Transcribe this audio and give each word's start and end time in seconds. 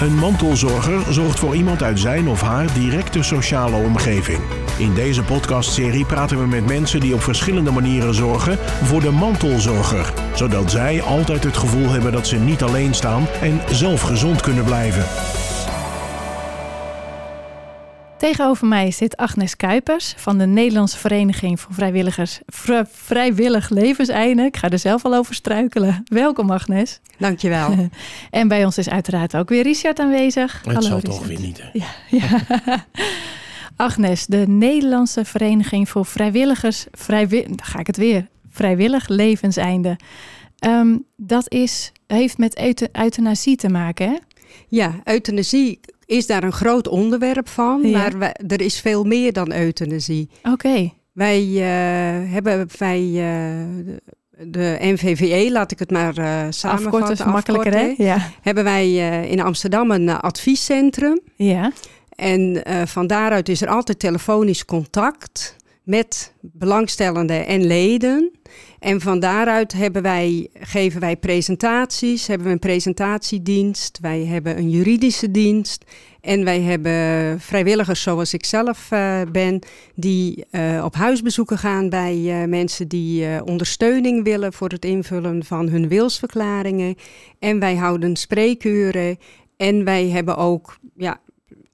Een 0.00 0.14
mantelzorger 0.14 1.12
zorgt 1.12 1.38
voor 1.38 1.54
iemand 1.54 1.82
uit 1.82 1.98
zijn 1.98 2.28
of 2.28 2.40
haar 2.40 2.72
directe 2.72 3.22
sociale 3.22 3.76
omgeving. 3.76 4.38
In 4.78 4.94
deze 4.94 5.22
podcastserie 5.22 6.04
praten 6.04 6.38
we 6.38 6.46
met 6.46 6.66
mensen 6.66 7.00
die 7.00 7.14
op 7.14 7.22
verschillende 7.22 7.70
manieren 7.70 8.14
zorgen 8.14 8.58
voor 8.82 9.00
de 9.00 9.10
mantelzorger, 9.10 10.12
zodat 10.34 10.70
zij 10.70 11.02
altijd 11.02 11.44
het 11.44 11.56
gevoel 11.56 11.88
hebben 11.88 12.12
dat 12.12 12.26
ze 12.26 12.36
niet 12.36 12.62
alleen 12.62 12.94
staan 12.94 13.26
en 13.40 13.60
zelf 13.70 14.00
gezond 14.00 14.40
kunnen 14.40 14.64
blijven. 14.64 15.04
Tegenover 18.18 18.66
mij 18.66 18.90
zit 18.90 19.16
Agnes 19.16 19.56
Kuipers 19.56 20.14
van 20.16 20.38
de 20.38 20.46
Nederlandse 20.46 20.98
Vereniging 20.98 21.60
voor 21.60 21.74
Vrijwilligers 21.74 22.40
Vri- 22.46 22.84
Vrijwillig 22.90 23.68
Levenseinde. 23.68 24.42
Ik 24.42 24.56
ga 24.56 24.68
er 24.68 24.78
zelf 24.78 25.04
al 25.04 25.14
over 25.14 25.34
struikelen. 25.34 26.02
Welkom 26.04 26.50
Agnes. 26.50 27.00
Dankjewel. 27.18 27.74
En 28.30 28.48
bij 28.48 28.64
ons 28.64 28.78
is 28.78 28.88
uiteraard 28.88 29.36
ook 29.36 29.48
weer 29.48 29.62
Richard 29.62 29.98
aanwezig. 29.98 30.52
Het 30.64 30.72
zal 30.72 30.82
Richard. 30.82 31.04
toch 31.04 31.26
weer 31.26 31.40
niet, 31.40 31.62
hè? 31.62 31.68
Ja, 31.72 31.86
ja. 32.10 32.44
Agnes, 33.76 34.26
de 34.26 34.44
Nederlandse 34.48 35.24
Vereniging 35.24 35.88
voor 35.88 36.04
Vrijwilligers, 36.06 36.86
vrijwi 36.92 37.42
dan 37.42 37.62
ga 37.62 37.78
ik 37.78 37.86
het 37.86 37.96
weer, 37.96 38.26
Vrijwillig 38.50 39.08
Levenseinde. 39.08 39.96
Ehm, 40.58 40.96
dat 41.16 41.52
is, 41.52 41.92
heeft 42.06 42.38
met 42.38 42.58
eutha- 42.60 42.88
euthanasie 42.92 43.56
te 43.56 43.68
maken, 43.68 44.08
hè? 44.08 44.16
Ja, 44.68 44.94
euthanasie 45.04 45.80
is 46.08 46.26
daar 46.26 46.42
een 46.42 46.52
groot 46.52 46.88
onderwerp 46.88 47.48
van, 47.48 47.80
Ja. 47.82 47.98
maar 47.98 48.18
wij- 48.18 48.34
er 48.48 48.60
is 48.60 48.80
veel 48.80 49.04
meer 49.04 49.32
dan 49.32 49.52
euthanasie. 49.52 50.28
Oké, 50.52 50.92
Wij 51.12 51.42
eh, 51.42 52.32
hebben 52.32 52.68
bij 52.78 53.00
eh, 53.06 53.94
de, 54.46 54.76
NVVE, 54.80 55.48
laat 55.52 55.70
ik 55.72 55.78
het 55.78 55.90
maar 55.90 56.16
eh 56.18 56.46
samenvatten, 56.50 57.12
is 57.12 57.24
makkelijker, 57.24 57.72
hè? 57.74 57.94
Ja. 57.96 58.30
hebben 58.42 58.64
wij 58.64 58.92
in 59.28 59.40
Amsterdam 59.40 59.90
een 59.90 60.08
adviescentrum. 60.08 61.20
ja. 61.36 61.72
En 62.08 62.62
van 62.84 63.06
daaruit 63.06 63.48
is 63.48 63.62
er 63.62 63.68
altijd 63.68 63.98
telefonisch 63.98 64.64
contact 64.64 65.56
met 65.88 66.34
belangstellenden 66.40 67.46
en 67.46 67.66
leden. 67.66 68.30
En 68.78 69.00
van 69.00 69.20
daaruit 69.20 69.72
hebben 69.72 70.02
wij, 70.02 70.48
geven 70.60 71.00
wij 71.00 71.16
presentaties, 71.16 72.26
hebben 72.26 72.46
we 72.46 72.52
een 72.52 72.58
presentatiedienst, 72.58 73.98
wij 74.00 74.24
hebben 74.24 74.58
een 74.58 74.70
juridische 74.70 75.30
dienst 75.30 75.84
en 76.20 76.44
wij 76.44 76.60
hebben 76.60 77.40
vrijwilligers 77.40 78.02
zoals 78.02 78.34
ik 78.34 78.44
zelf 78.44 78.90
eh, 78.90 79.20
ben, 79.32 79.58
die 79.94 80.44
eh, 80.50 80.82
op 80.84 80.94
huisbezoeken 80.94 81.58
gaan 81.58 81.88
bij 81.88 82.42
eh, 82.42 82.48
mensen 82.48 82.88
die 82.88 83.44
ondersteuning 83.44 84.24
willen 84.24 84.52
voor 84.52 84.68
het 84.68 84.84
invullen 84.84 85.44
van 85.44 85.68
hun 85.68 85.88
wilsverklaringen. 85.88 86.94
En 87.38 87.58
wij 87.58 87.76
houden 87.76 88.16
spreekuren 88.16 89.18
en 89.56 89.84
wij 89.84 90.08
hebben 90.08 90.36
ook 90.36 90.78
ja, 90.96 91.20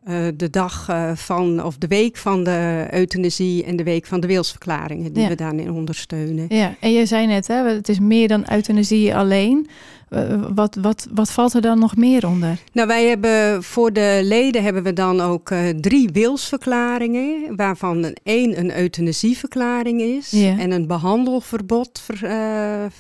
eh, 0.04 0.16
de 0.36 0.50
dag 0.50 0.88
eh, 0.88 1.10
van, 1.14 1.64
of 1.64 1.76
de 1.78 1.86
week 1.86 2.16
van 2.16 2.44
de 2.44 2.86
euthanasie 2.90 3.64
en 3.64 3.76
de 3.76 3.82
week 3.84 4.06
van 4.06 4.20
de 4.20 4.26
wilsverklaringen 4.26 5.12
die 5.12 5.22
Ja. 5.22 5.28
we 5.28 5.34
daarin 5.34 5.70
ondersteunen. 5.70 6.46
ja. 6.48 6.74
En 6.80 6.92
je 6.92 7.06
zei 7.06 7.26
net, 7.26 7.46
hè, 7.46 7.54
het 7.68 7.88
is 7.88 7.98
meer 7.98 8.28
dan 8.28 8.44
euthanasie 8.52 9.14
alleen. 9.16 9.66
Eh, 10.08 10.42
Wat, 10.54 10.74
wat, 10.80 11.06
wat 11.14 11.30
valt 11.30 11.54
er 11.54 11.60
dan 11.60 11.78
nog 11.78 11.96
meer 11.96 12.26
onder? 12.26 12.58
Nou, 12.72 12.88
wij 12.88 13.04
hebben 13.08 13.62
voor 13.62 13.92
de 13.92 14.20
leden 14.22 14.62
hebben 14.62 14.82
we 14.82 14.92
dan 14.92 15.20
ook 15.20 15.50
drie 15.80 16.08
wilsverklaringen, 16.12 17.56
waarvan 17.56 18.02
een, 18.04 18.16
één 18.22 18.58
een 18.58 18.78
euthanasieverklaring 18.78 20.00
is 20.00 20.30
Ja. 20.30 20.58
en 20.58 20.70
een 20.70 20.86
behandelverbod 20.86 22.00
ver- 22.04 22.90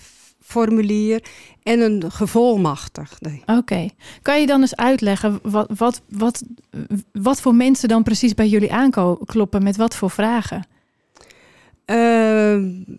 formulier 0.44 1.22
en 1.62 1.80
een 1.80 2.10
gevolmachtigde. 2.10 3.40
Oké. 3.46 3.88
Kan 4.22 4.40
je 4.40 4.46
dan 4.46 4.60
eens 4.60 4.76
uitleggen 4.76 5.38
wat, 5.42 5.70
wat, 5.76 6.02
wat, 6.08 6.42
wat 7.12 7.40
voor 7.40 7.54
mensen 7.54 7.88
dan 7.88 8.02
precies 8.02 8.34
bij 8.34 8.48
jullie 8.48 8.72
aankloppen 8.72 9.62
met 9.62 9.76
wat 9.76 9.96
voor 9.96 10.10
vragen? 10.10 10.66
Eh, 11.84 12.56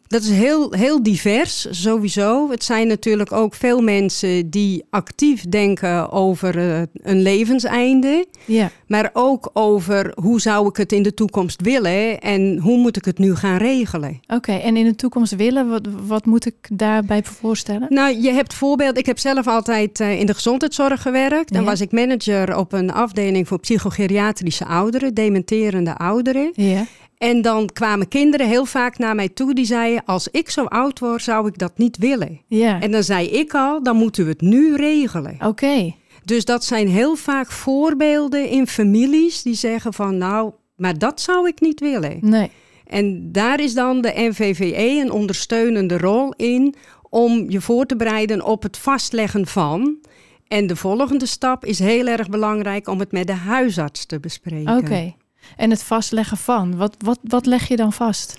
dat 0.08 0.22
is 0.22 0.30
heel, 0.30 0.72
heel 0.74 1.04
divers, 1.04 1.68
sowieso. 1.70 2.50
Het 2.52 2.64
zijn 2.64 2.88
natuurlijk 2.88 3.32
ook 3.32 3.54
veel 3.54 3.82
mensen 3.82 4.50
die 4.50 4.84
actief 4.90 5.42
denken 5.50 6.12
over 6.12 6.58
eh, 6.58 6.82
een 6.94 7.22
levenseinde. 7.22 8.26
Ja, 8.46 8.72
Maar 8.88 9.10
ook 9.14 9.50
over 9.54 10.12
hoe 10.22 10.42
zou 10.42 10.68
ik 10.68 10.78
het 10.78 10.92
in 10.92 11.04
de 11.04 11.14
toekomst 11.14 11.62
willen 11.62 12.20
en 12.20 12.58
hoe 12.58 12.78
moet 12.78 12.98
ik 12.98 13.06
het 13.06 13.18
nu 13.18 13.36
gaan 13.36 13.58
regelen. 13.58 14.20
oké. 14.28 14.52
En 14.52 14.78
in 14.78 14.86
de 14.86 14.96
toekomst 14.96 15.36
willen, 15.36 15.70
wat, 15.70 15.88
wat 16.08 16.26
moet 16.26 16.46
ik 16.46 16.56
daarbij 16.74 17.24
voorstellen? 17.24 17.88
Nou, 17.90 18.22
je 18.22 18.32
hebt 18.32 18.54
voorbeeld. 18.54 18.98
Ik 18.98 19.06
heb 19.06 19.20
zelf 19.20 19.48
altijd 19.48 20.00
eh, 20.00 20.20
in 20.20 20.26
de 20.26 20.34
gezondheidszorg 20.34 21.02
gewerkt. 21.02 21.52
Dan 21.54 21.62
Ja. 21.64 21.68
was 21.70 21.82
ik 21.82 21.92
manager 21.92 22.58
op 22.58 22.74
een 22.74 22.92
afdeling 22.92 23.48
voor 23.48 23.60
psychogeriatrische 23.60 24.66
ouderen, 24.66 25.14
dementerende 25.14 25.98
ouderen. 25.98 26.52
Ja, 26.54 26.86
En 27.18 27.42
dan 27.42 27.70
kwamen 27.74 28.08
kinderen 28.08 28.48
heel 28.48 28.66
vaak 28.66 28.98
naar 28.98 29.16
mij 29.16 29.30
toe 29.30 29.54
die 29.54 29.66
zeiden: 29.66 30.06
Als 30.06 30.28
ik 30.28 30.50
zo 30.50 30.64
oud 30.64 31.00
word, 31.00 31.22
zou 31.24 31.48
ik 31.48 31.58
dat 31.58 31.78
niet 31.78 31.98
willen. 31.98 32.42
ja. 32.48 32.82
En 32.82 32.92
dan 32.92 33.04
zei 33.04 33.28
ik 33.28 33.54
al: 33.54 33.84
Dan 33.84 33.96
moeten 33.96 34.24
we 34.24 34.30
het 34.30 34.42
nu 34.42 34.76
regelen. 34.76 35.38
Oké. 35.46 35.96
Dus 36.24 36.46
dat 36.46 36.64
zijn 36.64 36.88
heel 36.88 37.16
vaak 37.16 37.52
voorbeelden 37.52 38.50
in 38.50 38.68
families 38.68 39.42
die 39.42 39.54
zeggen: 39.54 39.94
van 39.94 40.18
nou, 40.18 40.52
maar 40.76 40.98
dat 40.98 41.22
zou 41.22 41.48
ik 41.48 41.62
niet 41.62 41.80
willen. 41.80 42.18
Nee. 42.22 42.52
En 42.86 43.32
daar 43.32 43.60
is 43.60 43.74
dan 43.74 44.02
de 44.02 44.12
NVVE 44.16 45.02
een 45.02 45.12
ondersteunende 45.12 45.98
rol 45.98 46.34
in 46.34 46.76
om 47.10 47.50
je 47.50 47.62
voor 47.62 47.86
te 47.86 47.96
bereiden 47.96 48.46
op 48.46 48.64
het 48.64 48.78
vastleggen 48.78 49.48
van. 49.48 49.98
En 50.48 50.68
de 50.68 50.76
volgende 50.76 51.26
stap 51.26 51.66
is 51.66 51.80
heel 51.80 52.08
erg 52.08 52.30
belangrijk 52.30 52.88
om 52.88 53.00
het 53.00 53.12
met 53.12 53.28
de 53.28 53.34
huisarts 53.34 54.06
te 54.06 54.20
bespreken. 54.20 54.78
Oké. 54.78 55.14
En 55.58 55.70
het 55.70 55.84
vastleggen 55.84 56.38
van, 56.38 56.78
wat, 56.78 56.96
wat, 57.00 57.20
wat 57.24 57.46
leg 57.46 57.68
je 57.68 57.76
dan 57.76 57.94
vast? 57.94 58.36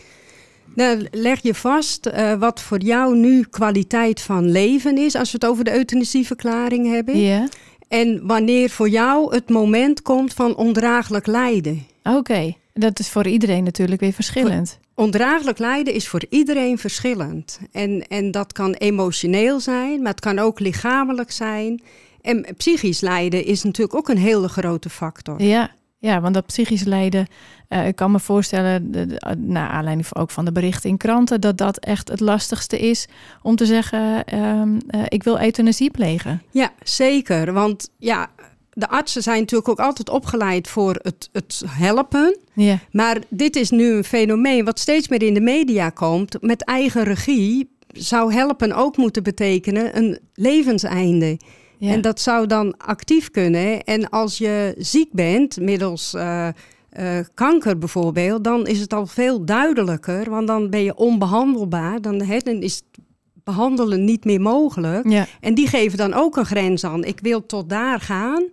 Nou, 0.74 1.06
leg 1.10 1.42
je 1.42 1.54
vast 1.54 2.06
eh, 2.06 2.34
wat 2.34 2.60
voor 2.60 2.80
jou 2.80 3.16
nu 3.16 3.42
kwaliteit 3.50 4.20
van 4.20 4.50
leven 4.50 4.98
is, 4.98 5.14
als 5.14 5.32
we 5.32 5.38
het 5.40 5.50
over 5.50 5.64
de 5.64 5.76
euthanasieverklaring 5.76 6.90
hebben. 6.90 7.18
Ja. 7.18 7.48
En 7.88 8.26
wanneer 8.26 8.70
voor 8.70 8.88
jou 8.88 9.34
het 9.34 9.48
moment 9.48 10.02
komt 10.02 10.32
van 10.32 10.56
ondraaglijk 10.56 11.26
lijden. 11.26 11.86
Oké. 12.02 12.54
Dat 12.74 12.98
is 12.98 13.08
voor 13.08 13.26
iedereen 13.26 13.64
natuurlijk 13.64 14.00
weer 14.00 14.12
verschillend. 14.12 14.78
Ondraaglijk 14.94 15.58
lijden 15.58 15.94
is 15.94 16.08
voor 16.08 16.24
iedereen 16.28 16.78
verschillend. 16.78 17.60
En, 17.72 18.06
en 18.08 18.30
dat 18.30 18.52
kan 18.52 18.72
emotioneel 18.72 19.60
zijn, 19.60 20.02
maar 20.02 20.10
het 20.10 20.20
kan 20.20 20.38
ook 20.38 20.60
lichamelijk 20.60 21.30
zijn. 21.30 21.82
En 22.20 22.46
psychisch 22.56 23.00
lijden 23.00 23.44
is 23.44 23.62
natuurlijk 23.62 23.96
ook 23.96 24.08
een 24.08 24.18
hele 24.18 24.48
grote 24.48 24.90
factor. 24.90 25.42
Ja, 25.42 25.70
ja 26.06 26.20
want 26.20 26.34
dat 26.34 26.46
psychisch 26.46 26.84
lijden, 26.84 27.26
eh, 27.68 27.86
ik 27.86 27.96
kan 27.96 28.10
me 28.10 28.20
voorstellen, 28.20 28.90
de, 28.92 29.06
de- 29.06 29.36
naar 29.38 29.68
aanleiding 29.68 30.06
ook 30.14 30.30
van 30.30 30.44
de 30.44 30.52
berichten 30.52 30.90
in 30.90 30.96
kranten, 30.96 31.40
dat 31.40 31.58
dat 31.58 31.78
echt 31.78 32.08
het 32.08 32.20
lastigste 32.20 32.78
is 32.78 33.06
om 33.42 33.56
te 33.56 33.66
zeggen, 33.66 34.24
ehm, 34.24 34.78
eh, 34.88 35.00
ik 35.08 35.22
wil 35.22 35.40
euthanasie 35.40 35.90
plegen. 35.90 36.42
Ja, 36.50 36.70
zeker. 36.82 37.52
Want 37.52 37.90
ja, 37.98 38.28
de 38.72 38.88
artsen 38.88 39.22
zijn 39.22 39.40
natuurlijk 39.40 39.68
ook 39.68 39.80
altijd 39.80 40.10
opgeleid 40.10 40.68
voor 40.68 40.98
het, 41.02 41.28
het 41.32 41.62
helpen. 41.68 42.38
Ja, 42.54 42.78
Maar 42.90 43.18
dit 43.28 43.56
is 43.56 43.70
nu 43.70 43.92
een 43.92 44.04
fenomeen 44.04 44.64
wat 44.64 44.78
steeds 44.78 45.08
meer 45.08 45.22
in 45.22 45.34
de 45.34 45.40
media 45.40 45.90
komt. 45.90 46.36
Met 46.42 46.64
eigen 46.64 47.02
regie 47.04 47.74
zou 47.88 48.32
helpen 48.32 48.72
ook 48.72 48.96
moeten 48.96 49.22
betekenen 49.22 49.96
een 49.96 50.18
levenseinde. 50.34 51.38
Ja. 51.78 51.92
En 51.92 52.00
dat 52.00 52.20
zou 52.20 52.46
dan 52.46 52.76
actief 52.76 53.30
kunnen. 53.30 53.84
En 53.84 54.08
als 54.08 54.38
je 54.38 54.74
ziek 54.78 55.12
bent, 55.12 55.60
middels 55.60 56.14
eh, 56.14 56.48
eh, 56.88 57.24
kanker 57.34 57.78
bijvoorbeeld, 57.78 58.44
dan 58.44 58.66
is 58.66 58.80
het 58.80 58.92
al 58.92 59.06
veel 59.06 59.44
duidelijker. 59.44 60.30
Want 60.30 60.46
dan 60.46 60.70
ben 60.70 60.82
je 60.82 60.94
onbehandelbaar. 60.96 62.00
Dan, 62.00 62.20
is 62.20 62.74
het 62.74 63.04
behandelen 63.44 64.04
niet 64.04 64.24
meer 64.24 64.40
mogelijk. 64.40 65.08
ja. 65.08 65.26
En 65.40 65.54
die 65.54 65.66
geven 65.68 65.98
dan 65.98 66.14
ook 66.14 66.36
een 66.36 66.46
grens 66.46 66.84
aan. 66.84 67.04
Ik 67.04 67.18
wil 67.22 67.46
tot 67.46 67.68
daar 67.68 68.00
gaan. 68.00 68.44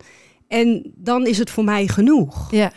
En 0.47 0.92
dan 0.95 1.25
is 1.27 1.38
het 1.38 1.50
voor 1.50 1.63
mij 1.63 1.88
genoeg. 1.88 2.51
ja. 2.51 2.71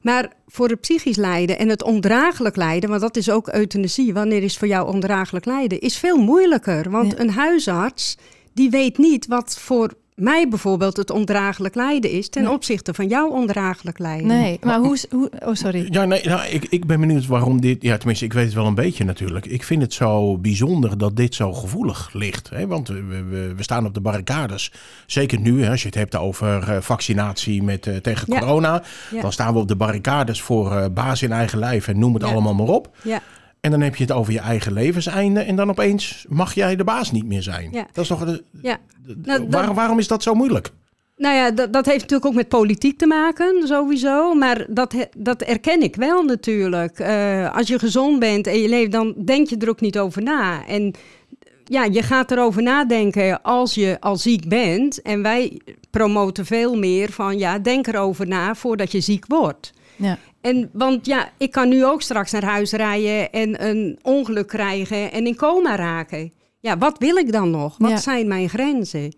Maar 0.00 0.32
voor 0.46 0.68
het 0.68 0.80
psychisch 0.80 1.16
lijden 1.16 1.58
en 1.58 1.68
het 1.68 1.82
ondraaglijk 1.82 2.56
lijden, 2.56 2.88
want 2.88 3.00
dat 3.00 3.16
is 3.16 3.30
ook 3.30 3.48
euthanasie, 3.48 4.14
wanneer 4.14 4.42
is 4.42 4.56
voor 4.58 4.68
jou 4.68 4.92
ondraaglijk 4.92 5.44
lijden, 5.44 5.80
is 5.80 5.96
veel 5.98 6.16
moeilijker. 6.16 6.90
Want 6.90 7.12
Ja. 7.12 7.18
een 7.18 7.30
huisarts, 7.30 8.16
die 8.56 8.70
weet 8.70 8.98
niet 8.98 9.26
wat 9.26 9.58
voor 9.58 9.92
mij 10.14 10.48
bijvoorbeeld 10.48 10.96
het 10.96 11.10
ondraaglijk 11.10 11.74
lijden 11.74 12.10
is 12.10 12.28
ten 12.28 12.42
Nee. 12.42 12.52
opzichte 12.52 12.94
van 12.94 13.08
jouw 13.08 13.28
ondraaglijk 13.28 13.98
lijden. 13.98 14.26
Nee, 14.26 14.58
maar 14.62 14.78
hoe, 14.78 14.94
is- 14.94 15.06
hoe... 15.10 15.30
Oh, 15.44 15.54
sorry. 15.54 15.86
Ja, 15.90 16.04
nee, 16.04 16.24
nou, 16.24 16.46
ik, 16.48 16.64
ik 16.64 16.86
ben 16.86 17.00
benieuwd 17.00 17.26
waarom 17.26 17.60
dit... 17.60 17.82
Ja, 17.82 17.96
tenminste, 17.96 18.24
ik 18.24 18.32
weet 18.32 18.44
het 18.44 18.54
wel 18.54 18.66
een 18.66 18.74
beetje 18.74 19.04
natuurlijk. 19.04 19.46
Ik 19.46 19.64
vind 19.64 19.82
het 19.82 19.92
zo 19.94 20.38
bijzonder 20.38 20.98
dat 20.98 21.16
dit 21.16 21.34
zo 21.34 21.52
gevoelig 21.52 22.10
ligt. 22.12 22.50
Hè? 22.50 22.66
Want 22.66 22.88
we, 22.88 23.02
we, 23.02 23.52
we 23.56 23.62
staan 23.62 23.86
op 23.86 23.94
de 23.94 24.00
barricades. 24.00 24.72
Zeker 25.06 25.40
nu, 25.40 25.62
hè, 25.62 25.70
als 25.70 25.80
je 25.80 25.86
het 25.86 25.96
hebt 25.96 26.16
over 26.16 26.68
eh, 26.72 26.80
vaccinatie 26.80 27.62
met, 27.62 27.86
eh, 27.86 27.96
tegen 27.96 28.32
Ja. 28.32 28.38
corona. 28.38 28.82
Ja. 29.10 29.20
Dan 29.20 29.32
staan 29.32 29.52
we 29.52 29.58
op 29.58 29.68
de 29.68 29.76
barricades 29.76 30.42
voor 30.42 30.72
eh, 30.72 30.84
baas 30.94 31.22
in 31.22 31.32
eigen 31.32 31.58
lijf 31.58 31.88
en 31.88 31.98
noem 31.98 32.14
het 32.14 32.22
Ja. 32.22 32.28
allemaal 32.32 32.54
maar 32.54 32.66
op. 32.68 32.96
Ja, 33.02 33.20
En 33.66 33.72
dan 33.72 33.80
heb 33.80 33.96
je 33.96 34.02
het 34.04 34.12
over 34.12 34.32
je 34.32 34.38
eigen 34.38 34.72
levenseinde. 34.72 35.40
En 35.40 35.56
dan 35.56 35.70
opeens 35.70 36.24
mag 36.28 36.54
jij 36.54 36.76
de 36.76 36.84
baas 36.84 37.12
niet 37.12 37.26
meer 37.26 37.42
zijn. 37.42 37.68
Ja. 37.72 37.86
Dat 37.92 38.02
is 38.02 38.08
toch... 38.08 38.24
de- 38.24 38.44
ja. 38.62 38.78
de- 39.06 39.16
Nou, 39.24 39.46
waar- 39.50 39.74
waarom 39.74 39.98
is 39.98 40.08
dat 40.08 40.22
zo 40.22 40.34
moeilijk? 40.34 40.70
Nou 41.16 41.34
ja, 41.36 41.50
dat, 41.50 41.72
dat 41.72 41.86
heeft 41.86 42.00
natuurlijk 42.00 42.26
ook 42.26 42.34
met 42.34 42.48
politiek 42.48 42.98
te 42.98 43.06
maken, 43.06 43.66
sowieso. 43.66 44.34
Maar 44.34 44.66
dat, 44.68 44.94
dat 45.16 45.42
erken 45.42 45.82
ik 45.82 45.96
wel 45.96 46.22
natuurlijk. 46.22 46.98
Eh, 46.98 47.54
als 47.56 47.68
je 47.68 47.78
gezond 47.78 48.18
bent 48.18 48.46
en 48.46 48.58
je 48.60 48.68
leeft, 48.68 48.92
dan 48.92 49.14
denk 49.24 49.48
je 49.48 49.56
er 49.56 49.68
ook 49.68 49.80
niet 49.80 49.98
over 49.98 50.22
na. 50.22 50.66
En 50.66 50.94
ja, 51.64 51.84
je 51.84 52.02
gaat 52.02 52.30
erover 52.30 52.62
nadenken 52.62 53.42
als 53.42 53.74
je 53.74 53.96
al 54.00 54.16
ziek 54.16 54.48
bent. 54.48 55.02
En 55.02 55.22
wij 55.22 55.60
promoten 55.90 56.46
veel 56.46 56.76
meer 56.76 57.12
van, 57.12 57.38
ja, 57.38 57.58
denk 57.58 57.86
erover 57.86 58.26
na 58.28 58.54
voordat 58.54 58.92
je 58.92 59.00
ziek 59.00 59.24
wordt. 59.28 59.72
Ja. 59.96 60.18
En, 60.40 60.70
want 60.72 61.06
ja, 61.06 61.28
ik 61.38 61.50
kan 61.50 61.68
nu 61.68 61.84
ook 61.84 62.02
straks 62.02 62.32
naar 62.32 62.44
huis 62.44 62.72
rijden 62.72 63.32
en 63.32 63.66
een 63.68 63.98
ongeluk 64.02 64.46
krijgen 64.48 65.12
en 65.12 65.26
in 65.26 65.36
coma 65.36 65.76
raken. 65.76 66.32
Ja, 66.60 66.78
wat 66.78 66.98
wil 66.98 67.16
ik 67.16 67.32
dan 67.32 67.50
nog? 67.50 67.74
Wat 67.78 67.90
Ja. 67.90 67.96
zijn 67.96 68.28
mijn 68.28 68.48
grenzen? 68.48 69.14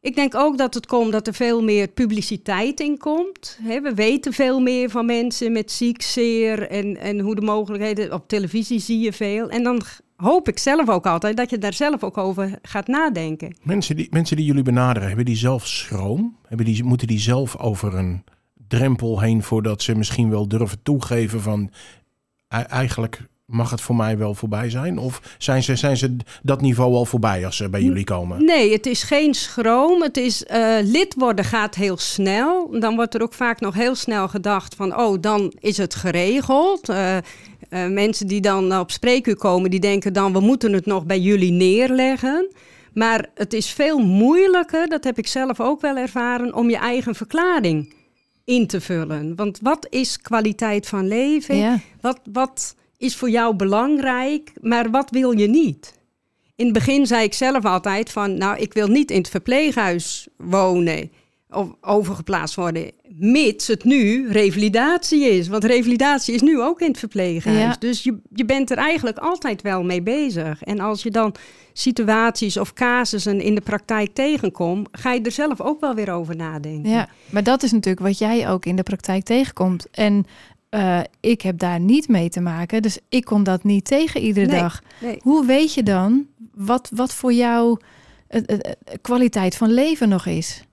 Ik 0.00 0.14
denk 0.14 0.34
ook 0.34 0.58
dat 0.58 0.74
het 0.74 0.86
komt 0.86 1.12
dat 1.12 1.26
er 1.26 1.34
veel 1.34 1.62
meer 1.62 1.88
publiciteit 1.88 2.80
in 2.80 2.98
komt. 2.98 3.58
Hè, 3.62 3.80
we 3.80 3.94
weten 3.94 4.32
veel 4.32 4.60
meer 4.60 4.90
van 4.90 5.06
mensen 5.06 5.52
met 5.52 5.72
ziek, 5.72 6.02
zeer 6.02 6.68
en, 6.68 6.96
en 6.96 7.20
hoe 7.20 7.34
de 7.34 7.40
mogelijkheden... 7.40 8.12
Op 8.12 8.28
televisie 8.28 8.78
zie 8.78 8.98
je 9.00 9.12
veel. 9.12 9.48
En 9.50 9.62
dan 9.62 9.82
hoop 10.16 10.48
ik 10.48 10.58
zelf 10.58 10.88
ook 10.88 11.06
altijd 11.06 11.36
dat 11.36 11.50
je 11.50 11.58
daar 11.58 11.72
zelf 11.74 12.02
ook 12.04 12.18
over 12.18 12.58
gaat 12.62 12.86
nadenken. 12.86 13.56
Mensen 13.62 13.96
die, 13.96 14.06
mensen 14.10 14.36
die 14.36 14.44
jullie 14.46 14.62
benaderen, 14.62 15.08
hebben 15.08 15.24
die 15.26 15.36
zelf 15.36 15.66
schroom? 15.66 16.36
Hebben 16.48 16.66
die, 16.66 16.84
moeten 16.84 17.06
die 17.06 17.20
zelf 17.20 17.58
over 17.58 17.94
een 17.94 18.24
drempel 18.76 19.20
heen 19.20 19.42
voordat 19.42 19.82
ze 19.82 19.94
misschien 19.94 20.30
wel 20.30 20.48
durven 20.48 20.82
toegeven 20.82 21.40
van 21.40 21.70
"E- 22.48 22.56
eigenlijk 22.56 23.20
mag 23.46 23.70
het 23.70 23.80
voor 23.80 23.96
mij 23.96 24.18
wel 24.18 24.34
voorbij 24.34 24.70
zijn? 24.70 24.98
Of 24.98 25.36
zijn 25.38 25.62
ze, 25.62 25.76
zijn 25.76 25.96
ze 25.96 26.16
dat 26.42 26.60
niveau 26.60 26.94
al 26.94 27.04
voorbij 27.04 27.44
als 27.44 27.56
ze 27.56 27.68
bij 27.68 27.82
jullie 27.82 28.04
komen? 28.04 28.44
Nee, 28.44 28.72
het 28.72 28.86
is 28.86 29.02
geen 29.02 29.34
schroom. 29.34 30.02
Het 30.02 30.16
is 30.16 30.44
eh, 30.44 30.76
lid 30.82 31.14
worden 31.14 31.44
gaat 31.44 31.74
heel 31.74 31.96
snel. 31.96 32.80
Dan 32.80 32.94
wordt 32.94 33.14
er 33.14 33.22
ook 33.22 33.34
vaak 33.34 33.60
nog 33.60 33.74
heel 33.74 33.94
snel 33.94 34.28
gedacht 34.28 34.74
van, 34.74 34.98
oh, 34.98 35.20
dan 35.20 35.52
is 35.60 35.76
het 35.76 35.94
geregeld. 35.94 36.88
Eh, 36.88 37.16
eh, 37.16 37.22
mensen 37.70 38.26
die 38.26 38.40
dan 38.40 38.78
op 38.78 38.90
spreekuur 38.90 39.36
komen, 39.36 39.70
die 39.70 39.80
denken 39.80 40.12
dan, 40.12 40.32
we 40.32 40.40
moeten 40.40 40.72
het 40.72 40.86
nog 40.86 41.04
bij 41.04 41.20
jullie 41.20 41.52
neerleggen. 41.52 42.48
Maar 42.94 43.26
het 43.34 43.52
is 43.52 43.70
veel 43.70 43.98
moeilijker, 43.98 44.88
dat 44.88 45.04
heb 45.04 45.18
ik 45.18 45.26
zelf 45.26 45.60
ook 45.60 45.80
wel 45.80 45.96
ervaren, 45.96 46.54
om 46.54 46.70
je 46.70 46.76
eigen 46.76 47.14
verklaring 47.14 48.00
in 48.44 48.66
te 48.66 48.80
vullen. 48.80 49.36
Want 49.36 49.58
wat 49.62 49.86
is 49.90 50.20
kwaliteit 50.20 50.86
van 50.86 51.08
leven? 51.08 51.56
Ja. 51.56 51.80
Wat, 52.00 52.20
wat 52.32 52.74
is 52.96 53.16
voor 53.16 53.30
jou 53.30 53.56
belangrijk, 53.56 54.52
maar 54.60 54.90
wat 54.90 55.10
wil 55.10 55.30
je 55.30 55.48
niet? 55.48 56.00
In 56.56 56.64
het 56.64 56.74
begin 56.74 57.06
zei 57.06 57.24
ik 57.24 57.34
zelf 57.34 57.64
altijd 57.64 58.10
van, 58.10 58.38
nou, 58.38 58.58
ik 58.58 58.72
wil 58.72 58.88
niet 58.88 59.10
in 59.10 59.18
het 59.18 59.28
verpleeghuis 59.28 60.28
wonen 60.36 61.10
overgeplaatst 61.80 62.54
worden, 62.54 62.90
mits 63.08 63.66
het 63.66 63.84
nu 63.84 64.28
revalidatie 64.30 65.24
is. 65.24 65.48
Want 65.48 65.64
revalidatie 65.64 66.34
is 66.34 66.40
nu 66.40 66.60
ook 66.60 66.80
in 66.80 66.88
het 66.88 66.98
verpleeghuis. 66.98 67.58
Ja. 67.58 67.76
Dus 67.78 68.02
je, 68.02 68.18
je 68.34 68.44
bent 68.44 68.70
er 68.70 68.76
eigenlijk 68.76 69.18
altijd 69.18 69.62
wel 69.62 69.82
mee 69.82 70.02
bezig. 70.02 70.62
En 70.62 70.80
als 70.80 71.02
je 71.02 71.10
dan 71.10 71.34
situaties 71.72 72.56
of 72.56 72.72
casussen 72.72 73.40
in 73.40 73.54
de 73.54 73.60
praktijk 73.60 74.14
tegenkomt, 74.14 74.88
ga 74.92 75.12
je 75.12 75.20
er 75.20 75.32
zelf 75.32 75.60
ook 75.60 75.80
wel 75.80 75.94
weer 75.94 76.10
over 76.10 76.36
nadenken. 76.36 76.90
Ja, 76.90 77.08
maar 77.30 77.42
dat 77.42 77.62
is 77.62 77.72
natuurlijk 77.72 78.06
wat 78.06 78.18
jij 78.18 78.48
ook 78.48 78.64
in 78.64 78.76
de 78.76 78.82
praktijk 78.82 79.24
tegenkomt. 79.24 79.86
En 79.90 80.24
eh, 80.68 81.00
ik 81.20 81.42
heb 81.42 81.58
daar 81.58 81.80
niet 81.80 82.08
mee 82.08 82.28
te 82.28 82.40
maken, 82.40 82.82
dus 82.82 82.98
ik 83.08 83.24
kom 83.24 83.44
dat 83.44 83.64
niet 83.64 83.84
tegen 83.84 84.20
iedere 84.20 84.46
Nee. 84.46 84.60
dag. 84.60 84.82
Nee. 85.00 85.18
Hoe 85.22 85.46
weet 85.46 85.74
je 85.74 85.82
dan 85.82 86.26
wat, 86.54 86.90
wat 86.94 87.14
voor 87.14 87.32
jou 87.32 87.78
eh, 88.28 88.40
kwaliteit 89.00 89.56
van 89.56 89.70
leven 89.70 90.08
nog 90.08 90.26
is? 90.26 90.64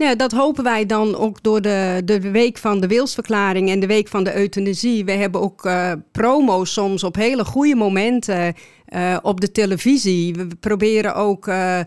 Nou, 0.00 0.16
dat 0.16 0.32
hopen 0.32 0.64
wij 0.64 0.86
dan 0.86 1.16
ook 1.16 1.42
door 1.42 1.60
de, 1.60 2.02
de 2.04 2.30
week 2.30 2.58
van 2.58 2.80
de 2.80 2.86
wilsverklaring 2.86 3.70
en 3.70 3.80
de 3.80 3.86
week 3.86 4.08
van 4.08 4.24
de 4.24 4.36
euthanasie. 4.36 5.04
We 5.04 5.12
hebben 5.12 5.40
ook 5.40 5.64
eh 5.64 5.92
promo's 6.12 6.72
soms 6.72 7.04
op 7.04 7.14
hele 7.16 7.44
goede 7.44 7.74
momenten 7.74 8.54
eh, 8.84 9.16
op 9.22 9.40
de 9.40 9.52
televisie. 9.52 10.34
We 10.34 10.46
proberen 10.60 11.14
ook 11.14 11.46
eh 11.46 11.78
eh 11.80 11.86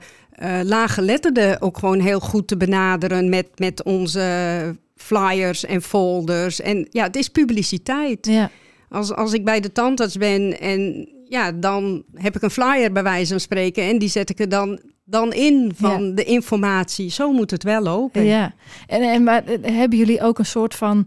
laaggeletterden 0.64 1.62
ook 1.62 1.78
gewoon 1.78 2.00
heel 2.00 2.20
goed 2.20 2.48
te 2.48 2.58
benaderen 2.58 3.30
met, 3.30 3.48
met 3.56 3.84
onze 3.84 4.22
flyers 4.96 5.66
en 5.66 5.82
folders. 5.82 6.62
En 6.62 6.88
ja, 6.90 7.04
het 7.04 7.16
is 7.16 7.30
publiciteit. 7.30 8.26
Ja, 8.28 8.52
Als, 8.90 9.14
als 9.14 9.34
ik 9.34 9.44
bij 9.46 9.60
de 9.60 9.72
tandarts 9.72 10.18
ben 10.18 10.60
en 10.60 11.10
ja, 11.28 11.52
dan 11.52 12.04
heb 12.14 12.36
ik 12.36 12.42
een 12.42 12.50
flyer 12.52 12.92
bij 12.92 13.04
wijze 13.04 13.32
van 13.32 13.40
spreken 13.40 13.84
en 13.84 13.98
die 13.98 14.10
zet 14.10 14.30
ik 14.30 14.40
er 14.40 14.50
dan, 14.50 14.80
dan 15.14 15.34
in 15.34 15.72
van 15.76 16.16
de 16.16 16.24
informatie. 16.24 17.10
Zo 17.10 17.32
moet 17.32 17.52
het 17.52 17.64
wel 17.64 17.82
lopen. 17.82 18.24
ja. 18.24 18.54
En, 18.88 19.02
en 19.02 19.24
maar 19.24 19.44
eh, 19.44 19.76
hebben 19.76 19.98
jullie 19.98 20.22
ook 20.22 20.40
een 20.40 20.46
soort 20.46 20.76
van 20.76 21.06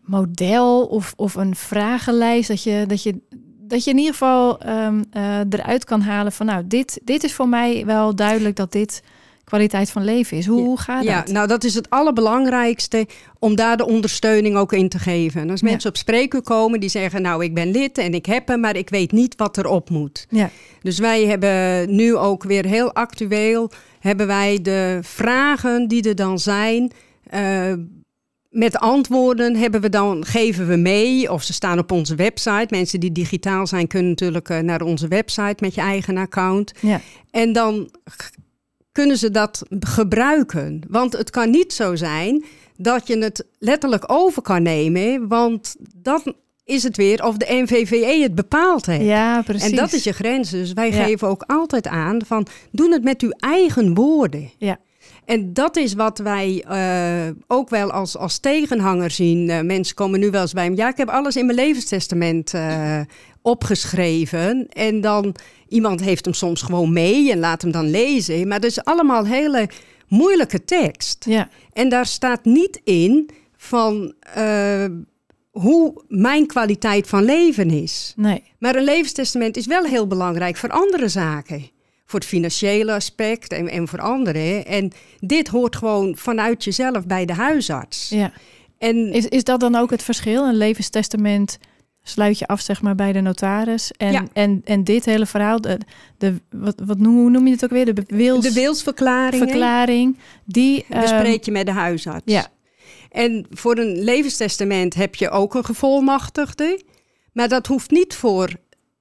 model 0.00 0.86
of, 0.86 1.12
of 1.16 1.34
een 1.34 1.54
vragenlijst 1.54 2.48
dat 2.48 2.62
je, 2.62 2.84
dat 2.86 3.02
je, 3.02 3.20
dat 3.58 3.84
je 3.84 3.90
in 3.90 3.98
ieder 3.98 4.12
geval 4.12 4.60
ehm, 4.60 5.02
eh, 5.10 5.38
eruit 5.50 5.84
kan 5.84 6.00
halen 6.00 6.32
van 6.32 6.46
nou, 6.46 6.66
dit, 6.66 7.00
dit 7.04 7.24
is 7.24 7.34
voor 7.34 7.48
mij 7.48 7.86
wel 7.86 8.14
duidelijk 8.14 8.56
dat 8.56 8.72
dit 8.72 9.02
kwaliteit 9.50 9.90
van 9.90 10.04
leven 10.04 10.36
is. 10.36 10.46
Hoe, 10.46 10.78
gaat 10.80 11.04
Ja, 11.04 11.20
dat? 11.22 11.32
nou 11.32 11.46
dat 11.46 11.64
is 11.64 11.74
het 11.74 11.90
allerbelangrijkste 11.90 13.06
om 13.38 13.54
daar 13.56 13.76
de 13.76 13.86
ondersteuning 13.86 14.56
ook 14.56 14.72
in 14.72 14.88
te 14.88 14.98
geven. 14.98 15.40
En 15.40 15.50
als 15.50 15.60
Ja. 15.60 15.66
mensen 15.70 15.90
op 15.90 15.96
spreekuur 15.96 16.42
komen 16.42 16.80
die 16.80 16.88
zeggen, 16.88 17.22
nou 17.22 17.44
ik 17.44 17.54
ben 17.54 17.70
lid 17.70 17.98
en 17.98 18.14
ik 18.14 18.26
heb 18.26 18.48
hem, 18.48 18.60
maar 18.60 18.76
ik 18.76 18.88
weet 18.90 19.12
niet 19.12 19.34
wat 19.36 19.58
erop 19.58 19.90
moet. 19.90 20.26
Ja, 20.28 20.50
Dus 20.82 20.98
wij 20.98 21.26
hebben 21.26 21.94
nu 21.94 22.16
ook 22.16 22.42
weer 22.44 22.66
heel 22.66 22.92
actueel, 22.94 23.70
hebben 24.00 24.26
wij 24.26 24.58
de 24.62 24.98
vragen 25.02 25.88
die 25.88 26.08
er 26.08 26.14
dan 26.14 26.38
zijn, 26.38 26.90
eh, 27.30 27.72
met 28.48 28.76
antwoorden 28.78 29.56
hebben 29.56 29.80
we 29.80 29.88
dan, 29.88 30.24
geven 30.24 30.68
we 30.68 30.76
mee, 30.76 31.32
of 31.32 31.42
ze 31.42 31.52
staan 31.52 31.78
op 31.78 31.92
onze 31.92 32.14
website. 32.14 32.66
Mensen 32.70 33.00
die 33.00 33.12
digitaal 33.12 33.66
zijn 33.66 33.86
kunnen 33.86 34.08
natuurlijk 34.10 34.48
eh, 34.48 34.58
naar 34.58 34.82
onze 34.82 35.08
website 35.08 35.56
met 35.60 35.74
je 35.74 35.80
eigen 35.80 36.16
account. 36.16 36.72
ja, 36.80 37.00
En 37.30 37.52
dan 37.52 37.90
kunnen 39.00 39.18
ze 39.18 39.30
dat 39.30 39.62
gebruiken. 39.80 40.80
Want 40.88 41.12
het 41.12 41.30
kan 41.30 41.50
niet 41.50 41.72
zo 41.72 41.96
zijn 41.96 42.44
dat 42.76 43.06
je 43.06 43.18
het 43.18 43.44
letterlijk 43.58 44.04
over 44.12 44.42
kan 44.42 44.62
nemen, 44.62 45.28
want 45.28 45.76
dan 45.96 46.34
is 46.64 46.82
het 46.82 46.96
weer 46.96 47.24
of 47.24 47.36
de 47.36 47.46
NVVE 47.62 48.22
het 48.22 48.34
bepaald 48.34 48.86
heeft. 48.86 49.04
ja, 49.04 49.42
precies. 49.42 49.70
En 49.70 49.76
dat 49.76 49.92
is 49.92 50.04
je 50.04 50.12
grens. 50.12 50.50
Dus 50.50 50.72
wij 50.72 50.90
Ja. 50.92 51.04
geven 51.04 51.28
ook 51.28 51.42
altijd 51.46 51.86
aan 51.86 52.18
van 52.26 52.46
doe 52.72 52.92
het 52.92 53.02
met 53.04 53.20
uw 53.22 53.30
eigen 53.30 53.94
woorden. 53.94 54.50
Ja. 54.58 54.78
En 55.24 55.52
dat 55.52 55.76
is 55.76 55.94
wat 55.94 56.18
wij 56.18 56.64
eh, 56.68 57.34
ook 57.46 57.68
wel 57.68 57.90
als, 57.90 58.16
als 58.16 58.38
tegenhanger 58.38 59.10
zien. 59.10 59.50
Eh, 59.50 59.60
mensen 59.60 59.94
komen 59.94 60.20
nu 60.20 60.30
wel 60.30 60.40
eens 60.40 60.52
bij 60.52 60.70
me. 60.70 60.76
Ja, 60.76 60.88
ik 60.88 60.96
heb 60.96 61.08
alles 61.08 61.36
in 61.36 61.46
mijn 61.46 61.58
levenstestament 61.58 62.54
eh, 62.54 63.00
opgeschreven. 63.42 64.68
En 64.68 65.00
dan 65.00 65.34
iemand 65.68 66.00
heeft 66.00 66.24
hem 66.24 66.34
soms 66.34 66.62
gewoon 66.62 66.92
mee 66.92 67.32
en 67.32 67.38
laat 67.38 67.62
hem 67.62 67.70
dan 67.70 67.90
lezen. 67.90 68.48
Maar 68.48 68.60
dat 68.60 68.70
is 68.70 68.84
allemaal 68.84 69.26
hele 69.26 69.68
moeilijke 70.08 70.64
tekst. 70.64 71.24
Ja, 71.24 71.48
En 71.72 71.88
daar 71.88 72.06
staat 72.06 72.44
niet 72.44 72.80
in 72.84 73.30
van 73.56 74.14
hoe 75.50 76.04
mijn 76.08 76.46
kwaliteit 76.46 77.06
van 77.06 77.24
leven 77.24 77.70
is. 77.70 78.12
nee. 78.16 78.42
Maar 78.58 78.76
een 78.76 78.84
levenstestament 78.84 79.56
is 79.56 79.66
wel 79.66 79.84
heel 79.84 80.06
belangrijk 80.06 80.56
voor 80.56 80.68
andere 80.68 81.08
zaken. 81.08 81.70
Voor 82.10 82.18
het 82.20 82.28
financiële 82.28 82.92
aspect 82.92 83.52
en, 83.52 83.68
en 83.68 83.88
voor 83.88 84.00
anderen. 84.00 84.66
En 84.66 84.92
dit 85.20 85.48
hoort 85.48 85.76
gewoon 85.76 86.16
vanuit 86.16 86.64
jezelf 86.64 87.06
bij 87.06 87.24
de 87.24 87.32
huisarts. 87.34 88.08
Ja. 88.08 88.32
En 88.78 89.12
Is, 89.12 89.26
is 89.28 89.44
dat 89.44 89.60
dan 89.60 89.74
ook 89.74 89.90
het 89.90 90.02
verschil? 90.02 90.44
Een 90.48 90.56
levenstestament 90.56 91.58
sluit 92.02 92.38
je 92.38 92.46
af 92.46 92.60
zeg 92.60 92.82
maar 92.82 92.94
bij 92.94 93.12
de 93.12 93.20
notaris. 93.20 93.90
En, 93.96 94.12
Ja. 94.12 94.24
en, 94.32 94.60
en 94.64 94.84
dit 94.84 95.04
hele 95.04 95.26
verhaal, 95.26 95.60
de, 95.60 95.78
de, 96.18 96.34
wat, 96.50 96.80
wat 96.84 96.98
noem, 96.98 97.16
hoe 97.16 97.30
noem 97.30 97.46
je 97.46 97.52
het 97.52 97.64
ook 97.64 97.70
weer? 97.70 97.94
De 97.94 98.02
wils, 98.06 98.44
de 98.44 98.52
wilsverklaring 98.52 99.42
verklaring, 99.48 100.18
die... 100.44 100.84
ehm, 100.88 101.00
bespreek 101.00 101.44
je 101.44 101.50
met 101.50 101.66
de 101.66 101.72
huisarts. 101.72 102.32
ja. 102.32 102.46
En 103.10 103.46
voor 103.50 103.78
een 103.78 103.98
levenstestament 104.04 104.94
heb 104.94 105.14
je 105.14 105.30
ook 105.30 105.54
een 105.54 105.64
gevolmachtigde. 105.64 106.80
Maar 107.32 107.48
dat 107.48 107.66
hoeft 107.66 107.90
niet 107.90 108.14
voor 108.14 108.50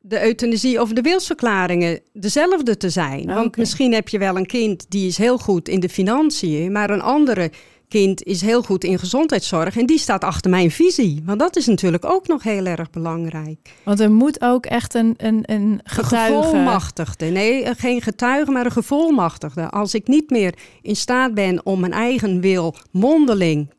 de 0.02 0.26
euthanasie 0.26 0.82
of 0.82 0.94
de 0.94 1.02
wilsverklaringen 1.02 2.00
dezelfde 2.14 2.78
te 2.78 2.90
zijn. 2.90 3.30
Ah, 3.30 3.36
Want 3.36 3.58
misschien 3.58 3.94
heb 3.94 4.10
je 4.10 4.18
wel 4.18 4.38
een 4.38 4.46
kind 4.46 4.86
die 4.90 5.08
is 5.08 5.18
heel 5.18 5.38
goed 5.38 5.68
in 5.70 5.80
de 5.80 5.90
financiën, 5.90 6.72
maar 6.72 6.90
een 6.90 7.02
andere 7.02 7.52
kind 7.88 8.24
is 8.24 8.42
heel 8.42 8.62
goed 8.62 8.84
in 8.84 9.00
gezondheidszorg 9.00 9.78
en 9.78 9.86
die 9.86 10.00
staat 10.00 10.24
achter 10.24 10.50
mijn 10.50 10.72
visie. 10.72 11.22
Want 11.26 11.40
dat 11.40 11.56
is 11.56 11.66
natuurlijk 11.66 12.06
ook 12.06 12.28
nog 12.28 12.44
heel 12.44 12.66
erg 12.66 12.90
belangrijk. 12.90 13.72
Want 13.84 14.00
er 14.00 14.12
moet 14.12 14.42
ook 14.42 14.66
echt 14.66 14.94
een, 14.94 15.14
een, 15.18 15.44
een 15.46 15.62
Een 15.62 15.82
getuige... 15.84 16.42
gevolmachtigde. 16.42 17.26
Nee, 17.26 17.64
eh, 17.64 17.72
geen 17.78 18.02
getuige, 18.02 18.52
maar 18.52 18.66
een 18.66 18.72
gevolmachtigde. 18.72 19.70
Als 19.70 19.94
ik 19.94 20.08
niet 20.08 20.30
meer 20.30 20.54
in 20.82 20.96
staat 20.96 21.34
ben 21.34 21.66
om 21.66 21.80
mijn 21.80 21.94
eigen 21.94 22.42
wil 22.42 22.76
mondeling 22.92 23.70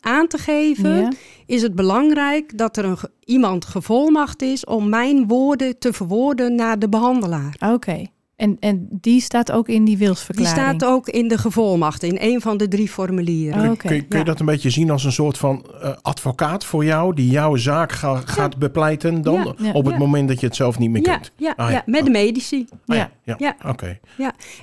aan 0.00 0.26
te 0.26 0.38
geven, 0.38 1.00
Ja. 1.00 1.12
is 1.46 1.62
het 1.62 1.74
belangrijk 1.74 2.58
dat 2.58 2.76
er 2.76 2.84
een, 2.84 2.98
iemand 3.24 3.64
gevolmacht 3.64 4.42
is 4.42 4.64
om 4.64 4.88
mijn 4.88 5.26
woorden 5.26 5.78
te 5.78 5.92
verwoorden 5.92 6.54
naar 6.54 6.78
de 6.78 6.88
behandelaar. 6.88 7.56
Oké. 7.72 8.06
En, 8.40 8.56
en 8.60 8.88
die 8.90 9.20
staat 9.20 9.52
ook 9.52 9.68
in 9.68 9.84
die 9.84 9.96
Die 9.96 10.06
wilsverklaring? 10.06 10.56
staat 10.58 10.84
ook 10.84 11.08
in 11.08 11.28
de 11.28 11.38
gevolmacht, 11.38 12.02
in 12.02 12.16
een 12.20 12.40
van 12.40 12.56
de 12.56 12.68
drie 12.68 12.88
formulieren. 12.88 13.62
Oh, 13.64 13.70
Oké, 13.70 13.86
kun, 13.86 13.94
je- 13.96 14.00
kun 14.02 14.18
je 14.18 14.24
ja. 14.24 14.30
dat 14.30 14.40
een 14.40 14.46
beetje 14.46 14.70
zien 14.70 14.90
als 14.90 15.04
een 15.04 15.12
soort 15.12 15.38
van 15.38 15.66
eh, 15.82 15.90
advocaat 16.02 16.64
voor 16.64 16.84
jou, 16.84 17.14
die 17.14 17.30
jouw 17.30 17.56
zaak 17.56 17.92
ga- 17.92 18.22
gaat 18.24 18.56
bepleiten 18.56 19.22
dan 19.22 19.34
Ja, 19.34 19.54
ja. 19.58 19.72
op 19.72 19.84
het 19.84 19.92
Ja. 19.92 19.98
moment 19.98 20.28
dat 20.28 20.40
je 20.40 20.46
het 20.46 20.56
zelf 20.56 20.78
niet 20.78 20.90
meer 20.90 21.02
Ja, 21.06 21.12
kunt? 21.14 21.30
ja, 21.36 21.52
Ah, 21.56 21.66
ja. 21.68 21.74
ja, 21.74 21.82
met 21.86 22.04
de 22.04 22.10
medici. 22.10 22.66
Ah, 22.86 22.96
Ja. 22.96 23.10
ja, 23.24 23.34
Ja. 23.38 23.56
oké. 23.66 23.98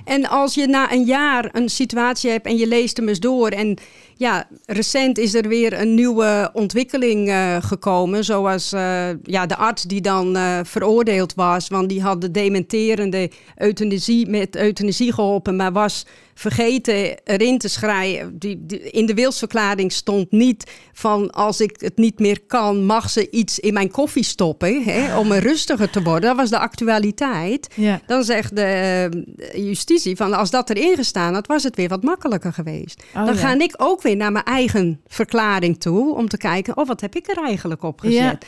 En 0.04 0.28
als 0.28 0.54
je 0.54 0.66
na 0.66 0.92
een 0.92 1.04
jaar 1.04 1.48
een 1.52 1.68
situatie 1.68 2.30
hebt 2.30 2.46
en 2.46 2.56
je 2.56 2.66
leest 2.66 2.96
hem 2.96 3.08
eens 3.08 3.20
door. 3.20 3.48
En 3.48 3.76
ja, 4.16 4.46
recent 4.66 5.18
is 5.18 5.34
er 5.34 5.48
weer 5.48 5.80
een 5.80 5.94
nieuwe 5.94 6.50
ontwikkeling 6.52 7.28
eh, 7.28 7.56
gekomen. 7.60 8.24
Zoals 8.24 8.72
eh, 8.72 9.08
ja, 9.22 9.46
de 9.46 9.56
arts 9.56 9.82
die 9.82 10.00
dan 10.00 10.36
eh, 10.36 10.58
veroordeeld 10.62 11.34
was. 11.34 11.68
Want 11.68 11.88
die 11.88 12.02
had 12.02 12.20
de 12.20 12.30
dementerende 12.30 13.30
euthanasie 13.68 14.28
met 14.28 14.56
euthanasie 14.56 15.12
geholpen. 15.12 15.56
Maar 15.56 15.72
was 15.72 16.06
vergeten 16.34 17.24
erin 17.24 17.58
te 17.58 17.68
schrijven. 17.68 18.38
Die, 18.38 18.66
die- 18.66 18.80
in 18.90 19.06
de 19.06 19.14
wilsverklaring 19.14 19.92
stond 19.92 20.30
niet 20.30 20.70
van 20.92 21.30
als 21.30 21.60
ik 21.60 21.80
het 21.80 21.96
niet 21.96 22.18
meer 22.18 22.40
kan, 22.46 22.84
mag 22.84 23.10
ze 23.10 23.30
iets 23.30 23.58
in 23.58 23.72
mijn 23.72 23.90
koffie 23.90 24.22
stoppen. 24.24 24.82
Hè, 24.82 25.18
om 25.18 25.32
er 25.32 25.42
rustiger 25.42 25.90
te 25.90 26.02
worden. 26.02 26.28
Dat 26.28 26.36
was 26.36 26.50
de 26.50 26.58
actualiteit. 26.58 27.68
Ja. 27.74 28.00
Dan 28.06 28.24
zegt 28.24 28.56
de 28.56 29.08
justitie 29.54 30.16
van 30.16 30.32
als 30.32 30.50
dat 30.50 30.70
erin 30.70 30.96
gestaan 30.96 31.34
had, 31.34 31.46
was 31.46 31.62
het 31.62 31.76
weer 31.76 31.88
wat 31.88 32.02
makkelijker 32.02 32.52
geweest. 32.52 33.02
Oh, 33.14 33.24
dan 33.26 33.34
ja. 33.34 33.40
ga 33.40 33.58
ik 33.58 33.74
ook 33.76 34.02
weer 34.02 34.16
naar 34.16 34.32
mijn 34.32 34.44
eigen 34.44 35.00
verklaring 35.06 35.80
toe 35.80 36.14
om 36.14 36.28
te 36.28 36.36
kijken, 36.36 36.76
oh 36.76 36.86
wat 36.86 37.00
heb 37.00 37.14
ik 37.16 37.28
er 37.28 37.42
eigenlijk 37.44 37.82
op 37.82 38.00
gezet. 38.00 38.14
Ja. 38.18 38.38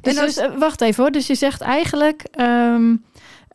Dus, 0.00 0.14
En 0.16 0.22
als- 0.24 0.34
dus, 0.34 0.44
eh, 0.44 0.58
wacht 0.58 0.80
even 0.80 1.02
hoor. 1.02 1.12
Dus 1.12 1.26
je 1.26 1.34
zegt 1.34 1.60
eigenlijk, 1.60 2.22
ehm, 2.30 2.94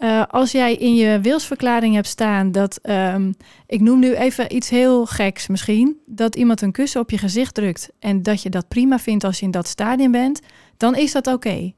eh, 0.02 0.24
als 0.30 0.52
jij 0.52 0.76
in 0.76 0.96
je 0.96 1.20
wilsverklaring 1.20 1.96
hebt 1.96 2.08
staan 2.08 2.52
dat, 2.52 2.80
ehm, 2.82 3.32
ik 3.68 3.82
noem 3.82 4.00
nu 4.00 4.14
even 4.16 4.56
iets 4.56 4.70
heel 4.70 5.06
geks 5.06 5.48
misschien, 5.48 5.98
dat 6.06 6.36
iemand 6.36 6.62
een 6.62 6.72
kussen 6.72 7.02
op 7.02 7.10
je 7.10 7.18
gezicht 7.18 7.54
drukt 7.54 7.90
en 8.00 8.24
dat 8.24 8.42
je 8.42 8.50
dat 8.50 8.68
prima 8.68 9.00
vindt 9.00 9.24
als 9.24 9.40
je 9.40 9.46
in 9.46 9.52
dat 9.52 9.68
stadium 9.68 10.12
bent, 10.12 10.40
dan 10.78 10.96
is 10.96 11.12
dat 11.12 11.28
oké. 11.28 11.72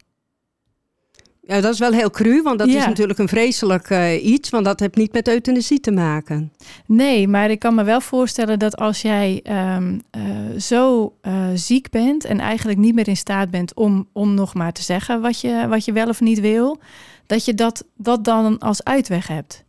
Ja, 1.47 1.61
dat 1.61 1.73
is 1.73 1.79
wel 1.79 1.91
heel 1.91 2.09
cru, 2.09 2.41
want 2.41 2.59
dat 2.59 2.69
Ja. 2.71 2.79
is 2.79 2.85
natuurlijk 2.85 3.19
een 3.19 3.27
vreselijk 3.27 3.89
eh, 3.89 4.25
iets, 4.25 4.49
want 4.49 4.65
dat 4.65 4.79
heeft 4.79 4.95
niet 4.95 5.13
met 5.13 5.27
euthanasie 5.27 5.79
te 5.79 5.91
maken. 5.91 6.51
Nee, 6.85 7.27
maar 7.27 7.49
ik 7.51 7.59
kan 7.59 7.75
me 7.75 7.83
wel 7.83 8.01
voorstellen 8.01 8.59
dat 8.59 8.77
als 8.77 9.01
jij 9.01 9.39
ehm, 9.43 9.99
eh, 10.11 10.21
zo 10.59 11.13
ziek 11.53 11.89
bent 11.89 12.25
en 12.25 12.39
eigenlijk 12.39 12.79
niet 12.79 12.95
meer 12.95 13.07
in 13.07 13.17
staat 13.17 13.49
bent 13.49 13.73
om, 13.73 14.07
om 14.13 14.33
nog 14.33 14.53
maar 14.53 14.71
te 14.73 14.83
zeggen 14.83 15.21
wat 15.21 15.41
je, 15.41 15.65
wat 15.69 15.85
je 15.85 15.91
wel 15.91 16.07
of 16.07 16.21
niet 16.21 16.39
wil, 16.39 16.79
dat 17.33 17.45
je 17.45 17.53
dat, 17.53 17.85
dat 17.95 18.23
dan 18.23 18.59
als 18.59 18.83
uitweg 18.83 19.27
hebt. 19.27 19.63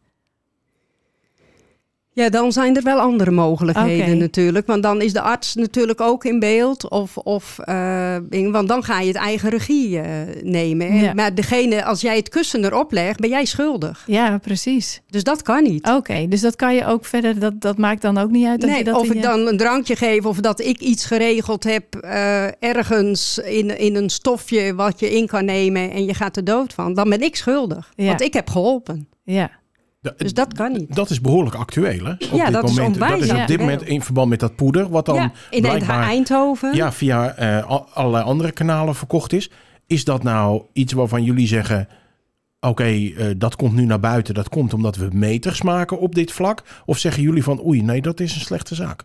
Ja, 2.14 2.28
dan 2.28 2.52
zijn 2.52 2.76
er 2.76 2.82
wel 2.82 2.98
andere 2.98 3.30
mogelijkheden 3.30 4.06
natuurlijk. 4.18 4.66
Want 4.66 4.82
dan 4.82 5.02
is 5.02 5.12
de 5.12 5.20
arts 5.20 5.54
natuurlijk 5.54 6.00
ook 6.00 6.24
in 6.24 6.38
beeld. 6.38 6.90
Of, 6.90 7.16
of, 7.16 7.58
eh, 7.58 8.16
in- 8.30 8.52
want 8.52 8.68
dan 8.68 8.82
ga 8.84 9.00
je 9.00 9.06
het 9.06 9.16
eigen 9.16 9.50
regie 9.50 9.98
eh, 10.00 10.06
nemen. 10.42 10.94
Ja. 10.94 11.14
Maar 11.14 11.34
degene, 11.34 11.84
als 11.84 12.00
jij 12.00 12.16
het 12.16 12.28
kussen 12.28 12.64
erop 12.64 12.92
legt, 12.92 13.20
ben 13.20 13.30
jij 13.30 13.44
schuldig. 13.44 14.02
Ja, 14.06 14.38
precies. 14.38 15.00
Dus 15.10 15.24
dat 15.24 15.42
kan 15.42 15.62
niet. 15.62 15.86
Oké, 15.88 16.28
dus 16.28 16.40
dat 16.40 16.56
kan 16.56 16.74
je 16.74 16.86
ook 16.86 17.04
verder, 17.04 17.38
dat, 17.38 17.60
dat 17.60 17.78
maakt 17.78 18.02
dan 18.02 18.18
ook 18.18 18.30
niet 18.30 18.46
uit 18.46 18.60
dat 18.60 18.76
je 18.76 18.84
dat 18.84 18.96
of 18.96 19.06
ik 19.06 19.14
je- 19.14 19.20
dan 19.20 19.46
een 19.46 19.56
drankje 19.56 19.96
geef 19.96 20.24
of 20.26 20.40
dat 20.40 20.60
ik 20.60 20.80
iets 20.80 21.04
geregeld 21.04 21.64
heb 21.64 21.94
eh, 21.96 22.62
ergens 22.62 23.38
in, 23.38 23.78
in 23.78 23.96
een 23.96 24.10
stofje 24.10 24.74
wat 24.74 25.00
je 25.00 25.10
in 25.16 25.26
kan 25.26 25.44
nemen 25.44 25.90
en 25.90 26.04
je 26.04 26.14
gaat 26.14 26.36
er 26.36 26.44
dood 26.44 26.72
van, 26.72 26.94
dan 26.94 27.08
ben 27.08 27.20
ik 27.22 27.36
schuldig. 27.36 27.92
Ja. 27.96 28.06
Want 28.06 28.20
ik 28.20 28.32
heb 28.32 28.50
geholpen. 28.50 29.08
Ja, 29.24 29.50
Dus 30.16 30.34
dat 30.34 30.52
kan 30.54 30.72
niet. 30.72 30.94
Dat 30.94 31.10
is 31.10 31.20
behoorlijk 31.20 31.56
actueel, 31.56 32.04
hè? 32.04 32.10
Op 32.12 32.20
Ja, 32.32 32.44
dit 32.44 32.54
dat 32.54 32.68
is 32.68 32.76
moment. 32.76 32.94
onwijs 32.94 33.26
Dat 33.26 33.36
is 33.36 33.42
op 33.42 33.46
dit 33.46 33.58
moment 33.58 33.82
in 33.82 34.02
verband 34.02 34.28
met 34.28 34.40
dat 34.40 34.56
poeder, 34.56 34.88
wat 34.88 35.06
dan 35.06 35.14
ja, 35.14 35.32
in 35.50 35.64
Eindhoven. 35.88 36.74
ja, 36.76 36.92
via 36.92 37.34
eh, 37.34 37.64
al- 37.66 37.88
allerlei 37.92 38.24
andere 38.24 38.52
kanalen 38.52 38.94
verkocht 38.94 39.32
is. 39.32 39.50
Is 39.86 40.04
dat 40.04 40.22
nou 40.22 40.62
iets 40.72 40.92
waarvan 40.92 41.22
jullie 41.24 41.46
zeggen... 41.46 41.88
oké, 42.60 42.84
eh, 42.84 43.26
dat 43.36 43.56
komt 43.56 43.74
nu 43.74 43.84
naar 43.84 44.00
buiten. 44.00 44.34
Dat 44.34 44.48
komt 44.48 44.74
omdat 44.74 44.96
we 44.96 45.08
meters 45.12 45.62
maken 45.62 45.98
op 45.98 46.14
dit 46.14 46.32
vlak? 46.32 46.62
Of 46.86 46.98
zeggen 46.98 47.22
jullie 47.22 47.42
van 47.42 47.64
oei, 47.66 47.82
nee, 47.82 48.00
dat 48.02 48.20
is 48.20 48.34
een 48.34 48.40
slechte 48.40 48.74
zaak? 48.74 49.02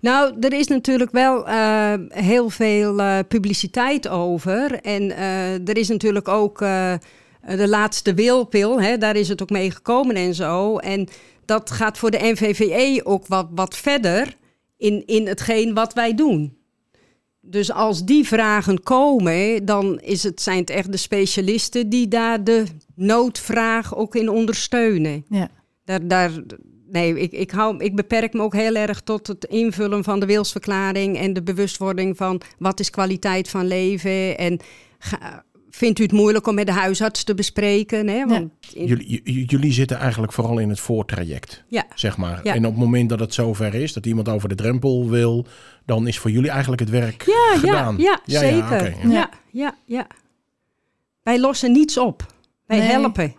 Nou, 0.00 0.34
er 0.40 0.52
is 0.52 0.66
natuurlijk 0.66 1.10
wel 1.10 1.46
eh, 1.48 1.92
heel 2.08 2.48
veel 2.50 3.24
publiciteit 3.28 4.08
over. 4.08 4.80
En 4.80 5.16
er 5.66 5.76
is 5.76 5.88
natuurlijk 5.88 6.28
ook 6.28 6.64
de 7.46 7.68
laatste 7.68 8.14
wilpil, 8.14 8.80
hè, 8.80 8.98
daar 8.98 9.16
is 9.16 9.28
het 9.28 9.42
ook 9.42 9.50
mee 9.50 9.70
gekomen 9.70 10.16
en 10.16 10.34
zo. 10.34 10.76
En 10.78 11.08
dat 11.44 11.70
gaat 11.70 11.98
voor 11.98 12.10
de 12.10 12.18
NVVE 12.32 13.00
ook 13.04 13.26
wat, 13.26 13.46
wat 13.54 13.76
verder 13.76 14.36
in, 14.76 15.02
in 15.06 15.26
hetgeen 15.26 15.74
wat 15.74 15.92
wij 15.92 16.14
doen. 16.14 16.56
Dus 17.40 17.72
als 17.72 18.04
die 18.04 18.26
vragen 18.26 18.82
komen, 18.82 19.64
dan 19.64 20.00
is 20.00 20.22
het, 20.22 20.42
zijn 20.42 20.58
het 20.58 20.70
echt 20.70 20.92
de 20.92 20.98
specialisten 20.98 21.88
die 21.88 22.08
daar 22.08 22.44
de 22.44 22.64
noodvraag 22.94 23.96
ook 23.96 24.14
in 24.14 24.28
ondersteunen. 24.28 25.24
ja. 25.28 25.48
Daar, 25.84 26.08
daar, 26.08 26.30
nee, 26.90 27.18
ik, 27.20 27.32
ik, 27.32 27.50
hou, 27.50 27.76
ik 27.78 27.94
beperk 27.96 28.32
me 28.32 28.40
ook 28.42 28.54
heel 28.54 28.74
erg 28.74 29.00
tot 29.00 29.26
het 29.26 29.44
invullen 29.44 30.04
van 30.04 30.20
de 30.20 30.26
wilsverklaring 30.26 31.18
en 31.18 31.32
de 31.32 31.42
bewustwording 31.42 32.16
van 32.16 32.40
wat 32.58 32.80
is 32.80 32.90
kwaliteit 32.90 33.48
van 33.48 33.66
leven. 33.66 34.38
En 34.38 34.58
ga- 34.98 35.44
vindt 35.76 35.98
u 35.98 36.02
het 36.02 36.12
moeilijk 36.12 36.46
om 36.46 36.54
met 36.54 36.66
de 36.66 36.72
huisarts 36.72 37.24
te 37.24 37.34
bespreken? 37.34 38.08
Hè? 38.08 38.26
Want 38.26 38.50
in- 38.74 38.86
Jullie, 38.86 39.44
jullie 39.46 39.72
zitten 39.72 39.96
eigenlijk 39.98 40.32
vooral 40.32 40.58
in 40.58 40.68
het 40.68 40.80
voortraject, 40.80 41.64
ja, 41.68 41.84
zeg 41.94 42.16
maar. 42.16 42.40
Ja. 42.42 42.54
En 42.54 42.64
op 42.66 42.70
het 42.72 42.80
moment 42.82 43.08
dat 43.08 43.20
het 43.20 43.34
zover 43.34 43.74
is, 43.74 43.92
dat 43.92 44.06
iemand 44.06 44.28
over 44.28 44.48
de 44.48 44.54
drempel 44.54 45.08
wil... 45.08 45.46
dan 45.84 46.06
is 46.06 46.18
voor 46.18 46.30
jullie 46.30 46.50
eigenlijk 46.50 46.80
het 46.80 46.90
werk 46.90 47.22
gedaan. 47.54 47.96
ja, 47.98 48.20
Ja, 48.24 48.40
ja, 48.40 48.40
zeker. 48.40 48.94
ja. 49.02 49.08
ja. 49.10 49.30
Ja, 49.50 49.74
ja, 49.86 50.06
Wij 51.22 51.40
lossen 51.40 51.72
niets 51.72 51.98
op. 51.98 52.26
Wij 52.66 52.78
Nee. 52.78 52.88
helpen. 52.88 53.34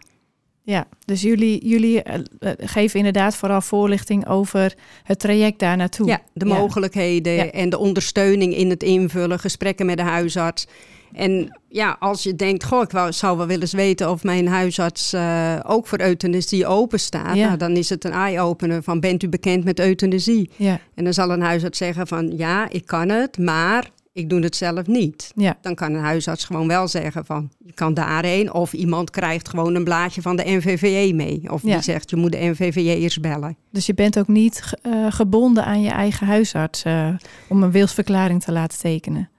Ja. 0.67 0.87
Dus 1.05 1.21
jullie, 1.21 1.67
jullie 1.67 2.03
eh, 2.03 2.19
eh, 2.39 2.51
geven 2.57 2.97
inderdaad 2.97 3.35
vooral 3.35 3.61
voorlichting 3.61 4.27
over 4.27 4.73
het 5.03 5.19
traject 5.19 5.59
daar 5.59 5.77
naartoe. 5.77 6.07
Ja, 6.07 6.21
de 6.33 6.45
mogelijkheden 6.45 7.33
Ja. 7.33 7.51
en 7.51 7.69
de 7.69 7.77
ondersteuning 7.77 8.55
in 8.55 8.69
het 8.69 8.83
invullen, 8.83 9.39
gesprekken 9.39 9.85
met 9.85 9.97
de 9.97 10.03
huisarts. 10.03 10.67
En 11.13 11.59
ja, 11.69 11.95
als 11.99 12.23
je 12.23 12.35
denkt, 12.35 12.63
goh, 12.63 12.81
ik 12.81 12.91
wou, 12.91 13.13
zou 13.13 13.37
wel 13.37 13.47
willen 13.47 13.75
weten 13.75 14.09
of 14.09 14.23
mijn 14.23 14.47
huisarts 14.47 15.13
eh, 15.13 15.59
ook 15.65 15.87
voor 15.87 15.99
euthanasie 15.99 16.65
open 16.65 16.99
staat. 16.99 17.35
Ja. 17.35 17.45
Nou, 17.45 17.57
dan 17.57 17.71
is 17.71 17.89
het 17.89 18.05
een 18.05 18.11
eye-opener 18.11 18.83
van, 18.83 18.99
bent 18.99 19.23
u 19.23 19.29
bekend 19.29 19.63
met 19.63 19.79
euthanasie? 19.79 20.49
Ja, 20.55 20.79
En 20.95 21.03
dan 21.03 21.13
zal 21.13 21.31
een 21.31 21.41
huisarts 21.41 21.77
zeggen 21.77 22.07
van, 22.07 22.37
ja, 22.37 22.69
ik 22.69 22.85
kan 22.85 23.09
het, 23.09 23.37
maar 23.37 23.89
ik 24.17 24.29
doe 24.29 24.39
het 24.41 24.55
zelf 24.55 24.87
niet. 24.87 25.31
ja. 25.35 25.57
Dan 25.61 25.75
kan 25.75 25.93
een 25.93 26.01
huisarts 26.03 26.43
gewoon 26.45 26.67
wel 26.67 26.87
zeggen 26.87 27.25
van, 27.25 27.49
je 27.65 27.73
kan 27.73 27.93
daarheen. 27.93 28.53
Of 28.53 28.73
iemand 28.73 29.09
krijgt 29.09 29.49
gewoon 29.49 29.75
een 29.75 29.83
blaadje 29.83 30.21
van 30.21 30.35
de 30.35 30.43
NVVE 30.45 31.13
mee. 31.13 31.41
Of 31.51 31.61
Ja. 31.63 31.73
die 31.73 31.83
zegt, 31.83 32.09
je 32.09 32.15
moet 32.15 32.31
de 32.31 32.37
NVVE 32.37 32.97
eerst 32.97 33.21
bellen. 33.21 33.57
Dus 33.71 33.85
je 33.85 33.93
bent 33.93 34.19
ook 34.19 34.27
niet 34.27 34.73
eh, 34.81 35.05
gebonden 35.09 35.65
aan 35.65 35.81
je 35.81 35.89
eigen 35.89 36.27
huisarts 36.27 36.83
eh, 36.83 37.09
om 37.49 37.63
een 37.63 37.71
wilsverklaring 37.71 38.43
te 38.43 38.51
laten 38.51 38.77
tekenen. 38.79 39.29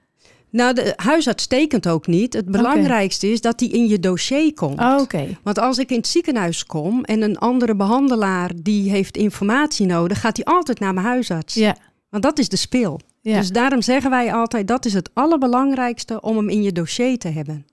Nou, 0.51 0.73
de 0.73 0.93
huisarts 0.95 1.47
tekent 1.47 1.87
ook 1.87 2.07
niet. 2.07 2.33
Het 2.33 2.45
belangrijkste 2.45 3.31
is 3.31 3.41
dat 3.41 3.59
die 3.59 3.69
in 3.69 3.87
je 3.87 3.99
dossier 3.99 4.53
komt. 4.53 4.79
Oh, 4.79 4.97
Oké, 5.01 5.37
Want 5.43 5.59
als 5.59 5.77
ik 5.77 5.89
in 5.89 5.97
het 5.97 6.07
ziekenhuis 6.07 6.65
kom 6.65 7.03
en 7.03 7.21
een 7.21 7.37
andere 7.37 7.75
behandelaar 7.75 8.51
die 8.55 8.89
heeft 8.89 9.17
informatie 9.17 9.85
nodig, 9.85 10.19
gaat 10.19 10.35
die 10.35 10.45
altijd 10.45 10.79
naar 10.79 10.93
mijn 10.93 11.05
huisarts. 11.05 11.53
ja. 11.53 11.75
Want 12.09 12.23
dat 12.23 12.39
is 12.39 12.49
de 12.49 12.55
spil. 12.57 12.99
Ja. 13.21 13.37
Dus 13.37 13.49
daarom 13.49 13.81
zeggen 13.81 14.09
wij 14.09 14.33
altijd 14.33 14.67
dat 14.67 14.85
is 14.85 14.93
het 14.93 15.09
allerbelangrijkste 15.13 16.21
om 16.21 16.37
hem 16.37 16.49
in 16.49 16.63
je 16.63 16.71
dossier 16.71 17.17
te 17.17 17.27
hebben. 17.27 17.65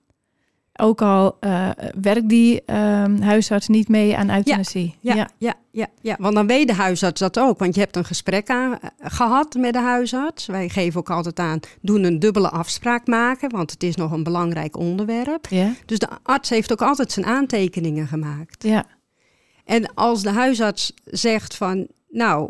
Ook 0.79 1.01
al 1.01 1.37
eh, 1.39 1.69
werkt 2.01 2.29
die 2.29 2.61
ehm, 2.65 3.21
huisarts 3.21 3.67
niet 3.67 3.87
mee 3.87 4.17
aan 4.17 4.29
euthanasie. 4.29 4.95
Ja, 4.99 5.29
ja. 5.37 5.53
Ja, 5.71 5.87
ja, 6.01 6.15
want 6.19 6.35
dan 6.35 6.47
weet 6.47 6.67
de 6.67 6.73
huisarts 6.73 7.19
dat 7.19 7.39
ook. 7.39 7.59
Want 7.59 7.75
je 7.75 7.79
hebt 7.81 7.95
een 7.95 8.05
gesprek 8.05 8.49
aan, 8.49 8.79
eh, 8.79 8.89
gehad 8.99 9.55
met 9.55 9.73
de 9.73 9.79
huisarts. 9.79 10.45
Wij 10.45 10.69
geven 10.69 10.99
ook 10.99 11.09
altijd 11.09 11.39
aan, 11.39 11.59
doen 11.81 12.03
een 12.03 12.19
dubbele 12.19 12.49
afspraak 12.49 13.07
maken, 13.07 13.49
want 13.49 13.71
het 13.71 13.83
is 13.83 13.95
nog 13.95 14.11
een 14.11 14.23
belangrijk 14.23 14.77
onderwerp. 14.77 15.47
ja. 15.49 15.71
Dus 15.85 15.99
de 15.99 16.07
arts 16.23 16.49
heeft 16.49 16.71
ook 16.71 16.81
altijd 16.81 17.11
zijn 17.11 17.25
aantekeningen 17.25 18.07
gemaakt. 18.07 18.63
ja. 18.63 18.85
En 19.65 19.93
als 19.93 20.21
de 20.21 20.31
huisarts 20.31 20.93
zegt 21.05 21.55
van, 21.55 21.87
nou, 22.09 22.49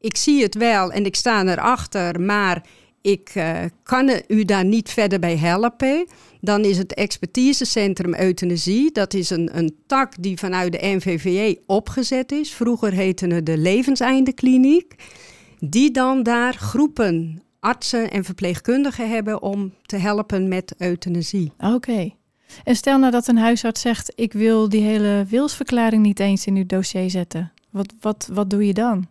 ik 0.00 0.16
zie 0.16 0.42
het 0.42 0.54
wel 0.54 0.92
en 0.92 1.04
ik 1.04 1.16
sta 1.16 1.44
erachter, 1.44 2.20
maar 2.20 2.62
ik 3.00 3.30
eh, 3.34 3.58
kan 3.82 4.10
u 4.28 4.44
daar 4.44 4.64
niet 4.64 4.90
verder 4.90 5.18
bij 5.18 5.36
helpen, 5.36 6.06
dan 6.40 6.64
is 6.64 6.78
het 6.78 6.94
expertisecentrum 6.94 8.14
euthanasie, 8.14 8.92
dat 8.92 9.14
is 9.14 9.30
een, 9.30 9.58
een 9.58 9.76
tak 9.86 10.12
die 10.20 10.38
vanuit 10.38 10.72
de 10.72 10.78
NVVE 10.82 11.58
opgezet 11.66 12.32
is. 12.32 12.52
Vroeger 12.52 12.92
heette 12.92 13.26
het 13.26 13.46
de 13.46 13.58
levenseindekliniek, 13.58 14.94
die 15.58 15.90
dan 15.90 16.22
daar 16.22 16.54
groepen 16.54 17.42
artsen 17.60 18.10
en 18.10 18.24
verpleegkundigen 18.24 19.10
hebben 19.10 19.42
om 19.42 19.74
te 19.82 19.96
helpen 19.96 20.48
met 20.48 20.74
euthanasie. 20.78 21.52
Oké. 21.58 22.10
En 22.64 22.76
stel 22.76 22.98
nou 22.98 23.12
dat 23.12 23.28
een 23.28 23.38
huisarts 23.38 23.80
zegt: 23.80 24.12
Ik 24.14 24.32
wil 24.32 24.68
die 24.68 24.82
hele 24.82 25.24
wilsverklaring 25.28 26.02
niet 26.02 26.20
eens 26.20 26.46
in 26.46 26.56
uw 26.56 26.66
dossier 26.66 27.10
zetten. 27.10 27.52
Wat, 27.70 27.94
wat, 28.00 28.28
wat 28.32 28.50
doe 28.50 28.66
je 28.66 28.74
dan? 28.74 29.08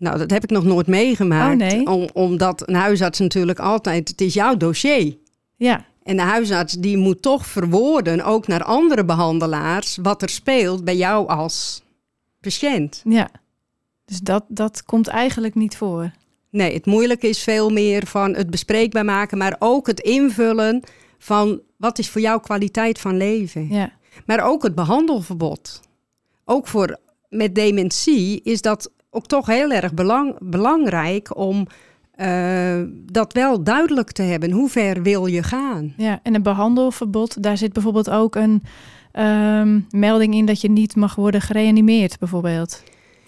Nou, 0.00 0.18
dat 0.18 0.30
heb 0.30 0.42
ik 0.44 0.50
nog 0.50 0.64
nooit 0.64 0.86
meegemaakt. 0.86 1.62
Oh, 1.62 1.68
nee. 1.68 1.86
Om, 1.86 2.08
omdat 2.12 2.68
een 2.68 2.74
huisarts 2.74 3.18
natuurlijk 3.18 3.58
altijd, 3.58 4.08
het 4.08 4.20
is 4.20 4.34
jouw 4.34 4.56
dossier. 4.56 5.16
Ja, 5.56 5.84
En 6.02 6.16
de 6.16 6.22
huisarts 6.22 6.74
die 6.74 6.96
moet 6.96 7.22
toch 7.22 7.46
verwoorden, 7.46 8.24
ook 8.24 8.46
naar 8.46 8.62
andere 8.62 9.04
behandelaars, 9.04 9.98
wat 10.02 10.22
er 10.22 10.28
speelt 10.28 10.84
bij 10.84 10.96
jou 10.96 11.28
als 11.28 11.82
patiënt. 12.40 13.02
ja. 13.04 13.30
Dus 14.04 14.20
dat, 14.20 14.44
dat 14.48 14.84
komt 14.84 15.08
eigenlijk 15.08 15.54
niet 15.54 15.76
voor. 15.76 16.10
Nee, 16.50 16.74
het 16.74 16.86
moeilijke 16.86 17.28
is 17.28 17.42
veel 17.42 17.70
meer 17.70 18.06
van 18.06 18.34
het 18.34 18.50
bespreekbaar 18.50 19.04
maken, 19.04 19.38
maar 19.38 19.56
ook 19.58 19.86
het 19.86 20.00
invullen 20.00 20.82
van 21.18 21.60
wat 21.76 21.98
is 21.98 22.10
voor 22.10 22.20
jou 22.20 22.40
kwaliteit 22.40 22.98
van 22.98 23.16
leven. 23.16 23.68
Ja, 23.68 23.92
Maar 24.26 24.44
ook 24.44 24.62
het 24.62 24.74
behandelverbod. 24.74 25.80
Ook 26.44 26.66
voor 26.66 26.98
met 27.28 27.54
dementie 27.54 28.40
is 28.42 28.62
dat 28.62 28.90
ook 29.10 29.26
toch 29.26 29.46
heel 29.46 29.70
erg 29.70 29.94
belang, 29.94 30.34
belangrijk 30.40 31.36
om 31.36 31.66
eh, 32.14 32.80
dat 33.12 33.32
wel 33.32 33.62
duidelijk 33.64 34.12
te 34.12 34.22
hebben. 34.22 34.50
Hoe 34.50 34.68
ver 34.68 35.02
wil 35.02 35.26
je 35.26 35.42
gaan? 35.42 35.92
ja. 35.96 36.20
En 36.22 36.34
een 36.34 36.42
behandelverbod, 36.42 37.42
daar 37.42 37.56
zit 37.56 37.72
bijvoorbeeld 37.72 38.10
ook 38.10 38.34
een 38.34 38.62
ehm, 39.12 39.80
melding 39.90 40.34
in 40.34 40.46
dat 40.46 40.60
je 40.60 40.70
niet 40.70 40.96
mag 40.96 41.14
worden 41.14 41.40
gereanimeerd, 41.40 42.18
bijvoorbeeld. 42.18 42.82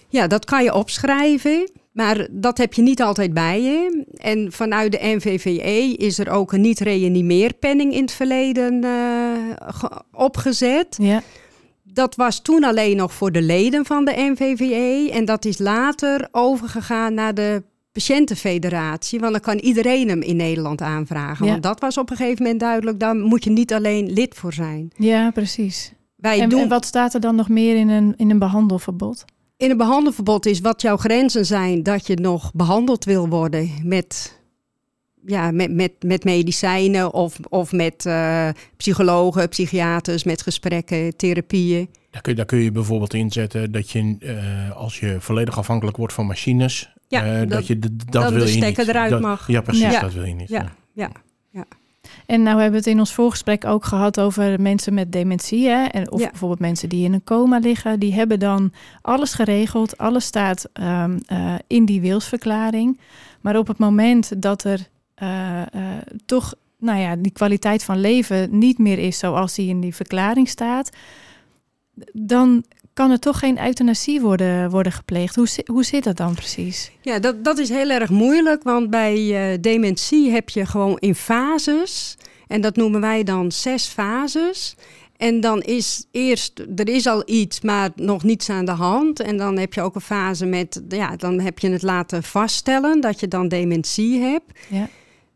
Ja, 0.08 0.26
dat 0.26 0.44
kan 0.44 0.62
je 0.64 0.74
opschrijven, 0.74 1.70
maar 1.92 2.28
dat 2.30 2.58
heb 2.58 2.72
je 2.74 2.82
niet 2.82 3.02
altijd 3.02 3.34
bij 3.34 3.62
je. 3.62 4.04
En 4.16 4.52
vanuit 4.52 4.92
de 4.92 4.98
NVVE 5.02 5.94
is 5.96 6.18
er 6.18 6.30
ook 6.30 6.52
een 6.52 6.60
niet-reanimeerpenning 6.60 7.94
in 7.94 8.02
het 8.02 8.12
verleden 8.12 8.84
eh, 8.84 8.90
ge- 9.56 10.02
opgezet. 10.12 10.96
Ja, 11.00 11.22
Dat 11.92 12.14
was 12.16 12.42
toen 12.42 12.64
alleen 12.64 12.96
nog 12.96 13.12
voor 13.12 13.32
de 13.32 13.42
leden 13.42 13.84
van 13.84 14.04
de 14.04 14.12
NVVE 14.16 15.10
en 15.12 15.24
dat 15.24 15.44
is 15.44 15.58
later 15.58 16.28
overgegaan 16.30 17.14
naar 17.14 17.34
de 17.34 17.62
patiëntenfederatie, 17.92 19.20
want 19.20 19.32
dan 19.32 19.40
kan 19.40 19.58
iedereen 19.58 20.08
hem 20.08 20.22
in 20.22 20.36
Nederland 20.36 20.80
aanvragen. 20.80 21.44
Ja. 21.46 21.50
Want 21.50 21.62
dat 21.62 21.80
was 21.80 21.98
op 21.98 22.10
een 22.10 22.16
gegeven 22.16 22.42
moment 22.42 22.60
duidelijk, 22.60 23.00
daar 23.00 23.16
moet 23.16 23.44
je 23.44 23.50
niet 23.50 23.72
alleen 23.72 24.12
lid 24.12 24.34
voor 24.34 24.52
zijn. 24.52 24.90
ja 24.96 25.30
precies. 25.30 25.92
Wij 26.16 26.40
En, 26.40 26.48
doen 26.48 26.60
en 26.60 26.68
wat 26.68 26.84
staat 26.84 27.14
er 27.14 27.20
dan 27.20 27.34
nog 27.34 27.48
meer 27.48 27.76
in 27.76 27.88
een, 27.88 28.14
in 28.16 28.30
een 28.30 28.38
behandelverbod? 28.38 29.24
in 29.56 29.70
een 29.70 29.76
behandelverbod 29.76 30.46
is 30.46 30.60
wat 30.60 30.82
jouw 30.82 30.96
grenzen 30.96 31.46
zijn 31.46 31.82
dat 31.82 32.06
je 32.06 32.16
nog 32.16 32.52
behandeld 32.54 33.04
wil 33.04 33.28
worden 33.28 33.70
met, 33.82 34.40
ja, 35.26 35.50
met, 35.50 35.72
met, 35.72 35.92
met 36.06 36.24
medicijnen 36.24 37.12
of, 37.14 37.38
of 37.48 37.72
met 37.72 38.06
eh, 38.06 38.48
psychologen, 38.76 39.48
psychiaters, 39.48 40.24
met 40.24 40.42
gesprekken, 40.42 41.16
therapieën. 41.16 41.88
Daar 42.10 42.22
kun, 42.22 42.36
daar 42.36 42.44
kun 42.44 42.58
je 42.58 42.72
bijvoorbeeld 42.72 43.14
inzetten 43.14 43.72
dat 43.72 43.90
je, 43.90 44.16
eh, 44.20 44.76
als 44.76 45.00
je 45.00 45.16
volledig 45.20 45.58
afhankelijk 45.58 45.96
wordt 45.96 46.12
van 46.12 46.26
machines, 46.26 46.92
Ja, 47.08 47.24
eh, 47.24 47.38
dat, 47.38 47.48
dat- 47.50 47.66
je 47.66 47.78
d- 47.78 47.82
dat 47.82 48.12
dat 48.12 48.30
wil 48.30 48.44
de 48.44 48.46
je 48.46 48.52
stekker 48.56 48.84
niet. 48.84 48.94
eruit 48.94 49.10
Dat- 49.10 49.20
mag. 49.20 49.46
Ja, 49.46 49.60
precies, 49.60 49.92
Ja. 49.92 50.00
dat 50.00 50.12
wil 50.12 50.24
je 50.24 50.34
niet. 50.34 50.48
Ja, 50.48 50.72
ja. 50.92 51.10
En 52.26 52.42
nou 52.42 52.54
hebben 52.60 52.70
we 52.72 52.76
het 52.78 52.86
in 52.94 52.98
ons 52.98 53.14
voorgesprek 53.14 53.64
ook 53.64 53.84
gehad 53.84 54.20
over 54.20 54.60
mensen 54.60 54.94
met 54.94 55.12
dementie. 55.12 55.68
Hè? 55.68 55.84
En 55.84 56.10
of 56.12 56.20
Ja. 56.20 56.28
bijvoorbeeld 56.30 56.60
mensen 56.60 56.88
die 56.88 57.04
in 57.04 57.12
een 57.12 57.24
coma 57.24 57.58
liggen. 57.58 58.00
Die 58.00 58.14
hebben 58.14 58.38
dan 58.38 58.72
alles 59.02 59.34
geregeld. 59.34 59.98
Alles 59.98 60.24
staat 60.24 60.68
ehm, 60.72 61.18
eh, 61.26 61.54
in 61.66 61.84
die 61.84 62.00
wilsverklaring. 62.00 63.00
Maar 63.40 63.56
op 63.58 63.66
het 63.68 63.78
moment 63.78 64.42
dat 64.42 64.64
er 64.64 64.88
eh, 65.14 65.60
eh, 65.60 66.02
toch 66.26 66.54
nou 66.78 66.98
ja, 66.98 67.16
die 67.16 67.32
kwaliteit 67.32 67.84
van 67.84 68.00
leven 68.00 68.58
niet 68.58 68.78
meer 68.78 68.98
is 68.98 69.18
zoals 69.18 69.54
die 69.54 69.68
in 69.68 69.80
die 69.80 69.94
verklaring 69.94 70.48
staat. 70.48 70.90
Dan 72.12 72.64
kan 72.92 73.10
er 73.10 73.18
toch 73.18 73.38
geen 73.38 73.64
euthanasie 73.64 74.20
worden, 74.20 74.70
worden 74.70 74.92
gepleegd. 74.92 75.34
Hoe, 75.34 75.46
hoe 75.66 75.84
zit 75.84 76.04
dat 76.04 76.16
dan 76.16 76.34
precies? 76.34 76.90
Ja, 77.00 77.18
dat, 77.18 77.44
dat 77.44 77.58
is 77.58 77.68
heel 77.68 77.90
erg 77.90 78.10
moeilijk, 78.10 78.62
want 78.62 78.90
bij 78.90 79.52
eh, 79.52 79.58
dementie 79.60 80.30
heb 80.30 80.48
je 80.48 80.66
gewoon 80.66 80.98
in 80.98 81.14
fases. 81.14 82.16
En 82.46 82.60
dat 82.60 82.76
noemen 82.76 83.00
wij 83.00 83.22
dan 83.22 83.52
zes 83.52 83.86
fases. 83.86 84.76
En 85.16 85.40
dan 85.40 85.60
is 85.60 86.06
eerst, 86.10 86.58
er 86.76 86.88
is 86.88 87.06
al 87.06 87.22
iets, 87.26 87.60
maar 87.60 87.90
nog 87.94 88.22
niets 88.22 88.48
aan 88.48 88.64
de 88.64 88.70
hand. 88.70 89.20
En 89.20 89.36
dan 89.36 89.58
heb 89.58 89.74
je 89.74 89.80
ook 89.80 89.94
een 89.94 90.00
fase 90.00 90.46
met, 90.46 90.82
ja, 90.88 91.16
dan 91.16 91.40
heb 91.40 91.58
je 91.58 91.70
het 91.70 91.82
laten 91.82 92.22
vaststellen 92.22 93.00
dat 93.00 93.20
je 93.20 93.28
dan 93.28 93.48
dementie 93.48 94.20
hebt. 94.20 94.58
Ja. 94.68 94.88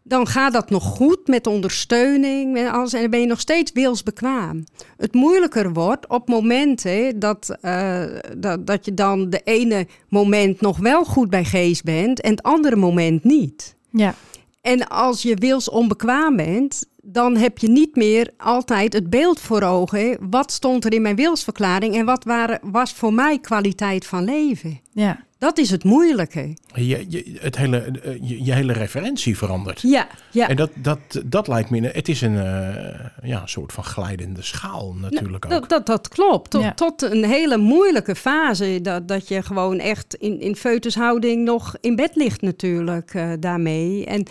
Dan 0.08 0.26
gaat 0.26 0.52
dat 0.52 0.70
nog 0.70 0.84
goed 0.84 1.26
met 1.26 1.46
ondersteuning 1.46 2.52
met 2.52 2.68
alles, 2.68 2.92
en 2.92 3.00
dan 3.00 3.10
ben 3.10 3.20
je 3.20 3.26
nog 3.26 3.40
steeds 3.40 3.72
wilsbekwaam. 3.72 4.64
Het 4.96 5.14
moeilijker 5.14 5.72
wordt 5.72 6.08
op 6.08 6.28
momenten 6.28 7.18
dat, 7.18 7.56
eh, 7.60 8.04
dat, 8.36 8.66
dat 8.66 8.84
je 8.84 8.94
dan 8.94 9.30
de 9.30 9.40
ene 9.44 9.86
moment 10.08 10.60
nog 10.60 10.78
wel 10.78 11.04
goed 11.04 11.30
bij 11.30 11.44
geest 11.44 11.84
bent 11.84 12.20
en 12.20 12.30
het 12.30 12.42
andere 12.42 12.76
moment 12.76 13.24
niet. 13.24 13.76
Ja, 13.90 14.14
En 14.60 14.88
als 14.88 15.22
je 15.22 15.34
wilsonbekwaam 15.34 16.36
bent, 16.36 16.84
dan 17.02 17.36
heb 17.36 17.58
je 17.58 17.68
niet 17.68 17.96
meer 17.96 18.30
altijd 18.36 18.92
het 18.92 19.10
beeld 19.10 19.40
voor 19.40 19.62
ogen. 19.62 20.16
Wat 20.30 20.52
stond 20.52 20.84
er 20.84 20.92
in 20.92 21.02
mijn 21.02 21.16
wilsverklaring 21.16 21.94
en 21.94 22.04
wat 22.04 22.24
waren, 22.24 22.58
was 22.62 22.92
voor 22.92 23.12
mij 23.12 23.38
kwaliteit 23.38 24.06
van 24.06 24.24
leven? 24.24 24.80
ja, 24.92 25.25
Dat 25.38 25.58
is 25.58 25.70
het 25.70 25.84
moeilijke. 25.84 26.56
Je, 26.74 27.04
je, 27.08 27.36
het 27.40 27.56
hele, 27.56 27.92
je, 28.22 28.44
je 28.44 28.52
hele 28.52 28.72
referentie 28.72 29.36
verandert. 29.36 29.80
Ja, 29.80 30.06
ja. 30.30 30.48
En 30.48 30.56
dat, 30.56 30.70
dat, 30.74 30.98
dat 31.26 31.48
lijkt 31.48 31.70
me, 31.70 31.80
het 31.80 32.08
is 32.08 32.20
een 32.20 32.36
eh, 32.38 33.06
ja, 33.22 33.42
een 33.42 33.48
soort 33.48 33.72
van 33.72 33.84
glijdende 33.84 34.42
schaal 34.42 34.94
natuurlijk 34.94 35.44
ook. 35.44 35.50
Dat, 35.50 35.68
dat, 35.68 35.86
dat 35.86 36.08
klopt. 36.08 36.50
Tot, 36.50 36.62
Ja. 36.62 36.74
tot 36.74 37.02
een 37.02 37.24
hele 37.24 37.56
moeilijke 37.56 38.14
fase. 38.16 38.78
Dat, 38.82 39.08
dat 39.08 39.28
je 39.28 39.42
gewoon 39.42 39.78
echt 39.78 40.14
in, 40.14 40.40
in 40.40 40.56
foetushouding 40.56 41.44
nog 41.44 41.76
in 41.80 41.96
bed 41.96 42.14
ligt 42.16 42.40
natuurlijk 42.42 43.14
eh, 43.14 43.30
daarmee. 43.40 44.04
En 44.06 44.26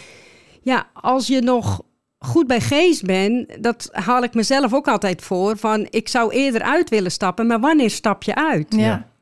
ja, 0.62 0.88
als 0.94 1.28
je 1.28 1.42
nog 1.42 1.82
goed 2.20 2.48
bij 2.48 2.62
geest 2.62 3.04
bent, 3.06 3.64
dat 3.64 3.90
haal 3.92 4.24
ik 4.24 4.34
mezelf 4.34 4.74
ook 4.74 4.88
altijd 4.88 5.22
voor. 5.22 5.58
Van 5.58 5.88
ik 5.90 6.08
zou 6.08 6.32
eerder 6.34 6.62
uit 6.62 6.90
willen 6.90 7.12
stappen, 7.12 7.48
maar 7.48 7.60
wanneer 7.60 7.90
stap 7.90 8.24
je 8.24 8.36
uit? 8.36 8.76
ja. 8.78 9.14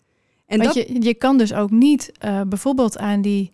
En 0.54 0.60
Want 0.60 0.74
dat, 0.74 0.88
je, 0.88 1.02
je 1.02 1.14
kan 1.14 1.38
dus 1.38 1.54
ook 1.54 1.70
niet 1.72 2.12
eh, 2.20 2.42
bijvoorbeeld 2.48 2.98
aan 2.98 3.22
die, 3.22 3.52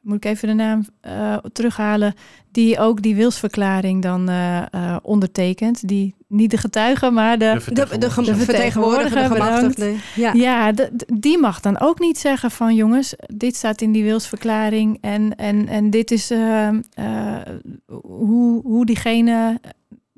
moet 0.00 0.16
ik 0.16 0.24
even 0.24 0.48
de 0.48 0.54
naam 0.54 0.84
eh, 1.00 1.36
terughalen, 1.52 2.14
die 2.52 2.78
ook 2.78 3.02
die 3.02 3.14
wilsverklaring 3.14 4.02
dan 4.02 4.28
eh, 4.28 4.62
eh, 4.74 4.96
ondertekent. 5.02 5.88
Die, 5.88 6.14
niet 6.28 6.50
de 6.50 6.56
getuige, 6.56 7.10
maar 7.10 7.38
de. 7.38 7.60
de, 7.66 7.72
de, 7.74 7.74
De 7.74 7.86
vertegenwoordiger, 8.10 8.24
de 8.38 8.44
vertegenwoordiger, 8.44 9.24
gemachtigde. 9.24 9.94
Ja. 10.16 10.32
Ja, 10.32 10.72
de- 10.72 10.90
de- 10.92 11.06
die 11.18 11.38
mag 11.38 11.60
dan 11.60 11.80
ook 11.80 11.98
niet 12.00 12.18
zeggen 12.18 12.50
van 12.50 12.74
jongens, 12.74 13.14
dit 13.34 13.56
staat 13.56 13.80
in 13.80 13.92
die 13.92 14.04
wilsverklaring 14.04 14.98
en, 15.00 15.34
en, 15.36 15.68
en 15.68 15.90
dit 15.90 16.10
is 16.10 16.30
eh, 16.30 16.68
eh, 16.68 17.36
hoe, 18.02 18.62
hoe 18.62 18.86
diegene 18.86 19.60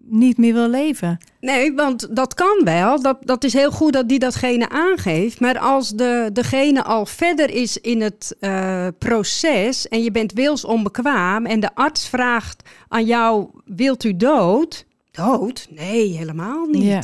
niet 0.04 0.38
meer 0.38 0.54
wil 0.54 0.68
leven. 0.68 1.18
Nee, 1.40 1.72
want 1.74 2.16
dat 2.16 2.34
kan 2.34 2.60
wel. 2.64 3.02
Dat, 3.02 3.18
dat 3.20 3.44
is 3.44 3.52
heel 3.52 3.70
goed 3.70 3.92
dat 3.92 4.08
die 4.08 4.18
datgene 4.18 4.68
aangeeft. 4.68 5.40
Maar 5.40 5.58
als 5.58 5.90
de, 5.90 6.30
degene 6.32 6.82
al 6.82 7.06
verder 7.06 7.50
is 7.50 7.78
in 7.78 8.00
het 8.00 8.36
eh, 8.40 8.86
proces 8.98 9.88
en 9.88 10.02
je 10.02 10.10
bent 10.10 10.32
wilsonbekwaam 10.32 11.46
en 11.46 11.60
de 11.60 11.74
arts 11.74 12.08
vraagt 12.08 12.62
aan 12.88 13.04
jou, 13.04 13.48
wilt 13.64 14.04
u 14.04 14.16
dood? 14.16 14.86
Dood? 15.10 15.66
Nee, 15.70 16.16
helemaal 16.16 16.66
niet. 16.66 16.82
Ja. 16.82 17.02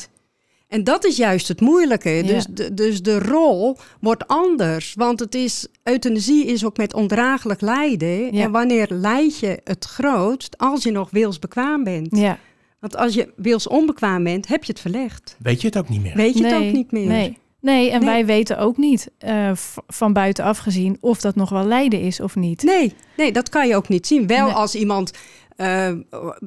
En 0.69 0.85
dat 0.85 1.05
is 1.05 1.17
juist 1.17 1.49
het 1.49 1.61
moeilijke. 1.61 2.11
Ja. 2.11 2.23
Dus, 2.23 2.47
de, 2.47 2.75
dus 2.75 3.03
de 3.03 3.19
rol 3.19 3.77
wordt 4.01 4.27
anders. 4.27 4.95
Want 4.97 5.21
het 5.21 5.35
is, 5.35 5.67
euthanasie 5.83 6.47
is 6.47 6.65
ook 6.65 6.77
met 6.77 6.95
ondraaglijk 6.95 7.61
lijden. 7.61 8.35
Ja. 8.35 8.43
En 8.43 8.51
wanneer 8.51 8.87
lijd 8.91 9.39
je 9.39 9.61
het 9.65 9.85
grootst 9.85 10.59
als 10.59 10.83
je 10.83 10.91
nog 10.91 11.11
wilsbekwaam 11.11 11.85
bent? 11.85 12.17
Ja, 12.17 12.39
Want 12.81 12.97
als 12.97 13.15
je 13.15 13.33
wils 13.37 13.67
onbekwaam 13.69 14.25
bent, 14.25 14.49
heb 14.49 14.65
je 14.65 14.73
het 14.73 14.81
verlegd. 14.81 15.37
Weet 15.39 15.61
je 15.61 15.67
het 15.67 15.79
ook 15.79 15.89
niet 15.89 16.03
meer? 16.03 16.15
Weet 16.17 16.39
je 16.39 16.45
het 16.47 16.55
ook 16.55 16.73
niet 16.73 16.93
meer? 16.93 17.07
nee. 17.07 17.39
Nee, 17.61 17.91
en 17.91 17.99
Nee. 18.01 18.09
wij 18.09 18.27
weten 18.27 18.59
ook 18.59 18.77
niet 18.77 19.11
eh, 19.19 19.51
van 19.87 20.13
buitenaf 20.13 20.59
gezien 20.59 20.97
of 21.01 21.21
dat 21.21 21.35
nog 21.35 21.51
wel 21.51 21.65
lijden 21.65 22.01
is 22.01 22.21
of 22.21 22.37
niet. 22.37 22.63
Nee, 22.63 22.93
nee, 23.17 23.33
dat 23.33 23.49
kan 23.49 23.69
je 23.69 23.77
ook 23.77 23.89
niet 23.89 24.07
zien. 24.07 24.27
Wel 24.27 24.45
Nee. 24.47 24.55
als 24.55 24.75
iemand 24.75 25.11
eh, 25.59 25.93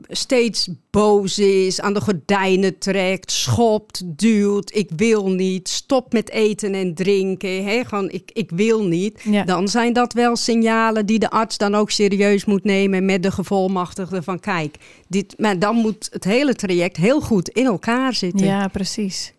steeds 0.09 0.69
boos 0.89 1.39
is, 1.39 1.81
aan 1.81 1.93
de 1.93 2.01
gordijnen 2.01 2.77
trekt, 2.77 3.31
schopt, 3.31 4.01
duwt, 4.05 4.75
ik 4.75 4.89
wil 4.95 5.29
niet, 5.29 5.69
stop 5.69 6.13
met 6.13 6.29
eten 6.29 6.73
en 6.73 6.93
drinken, 6.93 7.63
hè, 7.63 7.85
gewoon 7.85 8.09
ik, 8.09 8.31
ik 8.33 8.51
wil 8.51 8.83
niet. 8.83 9.21
Ja. 9.23 9.43
Dan 9.43 9.67
zijn 9.67 9.93
dat 9.93 10.13
wel 10.13 10.35
signalen 10.35 11.05
die 11.05 11.19
de 11.19 11.29
arts 11.29 11.57
dan 11.57 11.75
ook 11.75 11.91
serieus 11.91 12.45
moet 12.45 12.63
nemen 12.63 13.05
met 13.05 13.23
de 13.23 13.31
gevolmachtigde 13.31 14.23
van 14.23 14.39
kijk, 14.39 14.75
dit, 15.07 15.33
maar 15.37 15.59
dan 15.59 15.75
moet 15.75 16.09
het 16.11 16.23
hele 16.23 16.55
traject 16.55 16.97
heel 16.97 17.21
goed 17.21 17.49
in 17.49 17.65
elkaar 17.65 18.13
zitten. 18.13 18.45
Ja, 18.45 18.67
precies. 18.67 19.33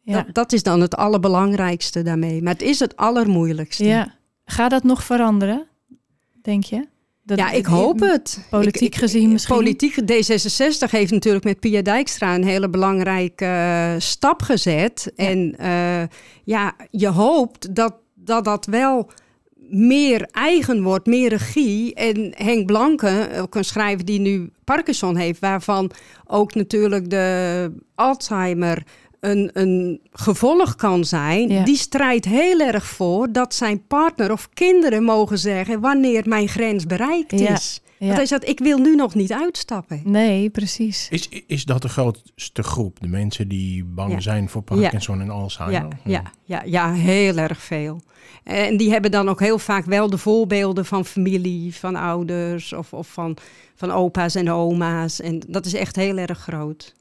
Ja. 0.00 0.12
Dat, 0.12 0.34
dat 0.34 0.52
is 0.52 0.62
dan 0.62 0.80
het 0.80 0.96
allerbelangrijkste 0.96 2.02
daarmee. 2.02 2.42
Maar 2.42 2.52
het 2.52 2.62
is 2.62 2.78
het 2.78 2.96
allermoeilijkste. 2.96 3.84
ja. 3.84 4.14
Gaat 4.44 4.70
dat 4.70 4.82
nog 4.82 5.04
veranderen, 5.04 5.66
denk 6.42 6.64
je? 6.64 6.86
Dat- 7.36 7.38
ja, 7.38 7.50
ik 7.50 7.66
hoop 7.66 8.00
het. 8.00 8.46
Politiek 8.50 8.82
Ik- 8.82 8.94
ik- 8.94 8.96
gezien 8.96 9.32
misschien. 9.32 9.56
Politiek, 9.56 9.94
D66 10.00 10.90
heeft 10.90 11.10
natuurlijk 11.12 11.44
met 11.44 11.60
Pia 11.60 11.82
Dijkstra 11.82 12.34
een 12.34 12.44
hele 12.44 12.68
belangrijke 12.68 13.44
eh, 13.44 13.92
stap 13.98 14.42
gezet. 14.42 15.12
Ja. 15.16 15.24
En 15.26 15.54
eh, 15.58 16.02
ja, 16.44 16.74
je 16.90 17.08
hoopt 17.08 17.74
dat, 17.74 17.94
dat 18.14 18.44
dat 18.44 18.66
wel 18.66 19.10
meer 19.68 20.28
eigen 20.30 20.82
wordt, 20.82 21.06
meer 21.06 21.28
regie. 21.28 21.94
En 21.94 22.32
Henk 22.36 22.66
Blanke, 22.66 23.28
ook 23.40 23.54
een 23.54 23.64
schrijver 23.64 24.04
die 24.04 24.20
nu 24.20 24.50
Parkinson 24.64 25.16
heeft, 25.16 25.40
waarvan 25.40 25.90
ook 26.26 26.54
natuurlijk 26.54 27.10
de 27.10 27.72
Alzheimer 27.94 28.82
een, 29.20 29.50
een 29.52 30.00
gevolg 30.12 30.74
kan 30.76 31.04
zijn, 31.04 31.48
Ja. 31.48 31.64
die 31.64 31.76
strijdt 31.76 32.24
heel 32.24 32.60
erg 32.60 32.86
voor 32.86 33.32
dat 33.32 33.54
zijn 33.54 33.86
partner 33.86 34.32
of 34.32 34.48
kinderen 34.54 35.02
mogen 35.02 35.38
zeggen 35.38 35.80
wanneer 35.80 36.22
mijn 36.28 36.48
grens 36.48 36.86
bereikt 36.86 37.38
Ja. 37.38 37.52
is. 37.54 37.80
Ja. 37.98 38.06
Want 38.06 38.18
hij 38.18 38.26
zegt, 38.26 38.48
ik 38.48 38.58
wil 38.58 38.78
nu 38.78 38.94
nog 38.94 39.14
niet 39.14 39.32
uitstappen. 39.32 40.00
Nee, 40.04 40.50
precies. 40.50 41.06
Is, 41.10 41.28
is 41.46 41.64
dat 41.64 41.82
de 41.82 41.88
grootste 41.88 42.62
groep? 42.62 43.00
De 43.00 43.08
mensen 43.08 43.48
die 43.48 43.84
bang 43.84 44.12
Ja. 44.12 44.20
zijn 44.20 44.48
voor 44.48 44.62
Parkinson 44.62 45.20
en 45.20 45.30
Alzheimer? 45.30 45.80
Ja, 46.04 46.22
ja, 46.22 46.22
ja, 46.44 46.62
ja, 46.64 46.92
heel 46.92 47.36
erg 47.36 47.62
veel. 47.62 48.00
En 48.44 48.76
die 48.76 48.90
hebben 48.90 49.10
dan 49.10 49.28
ook 49.28 49.40
heel 49.40 49.58
vaak 49.58 49.84
wel 49.84 50.10
de 50.10 50.18
voorbeelden 50.18 50.84
van 50.86 51.04
familie, 51.04 51.74
van 51.74 51.96
ouders 51.96 52.72
of, 52.72 52.92
of 52.92 53.08
van, 53.08 53.36
van 53.74 53.90
opa's 53.92 54.34
en 54.34 54.50
oma's. 54.50 55.20
En 55.20 55.42
dat 55.48 55.66
is 55.66 55.74
echt 55.74 55.96
heel 55.96 56.16
erg 56.16 56.38
groot. 56.38 56.94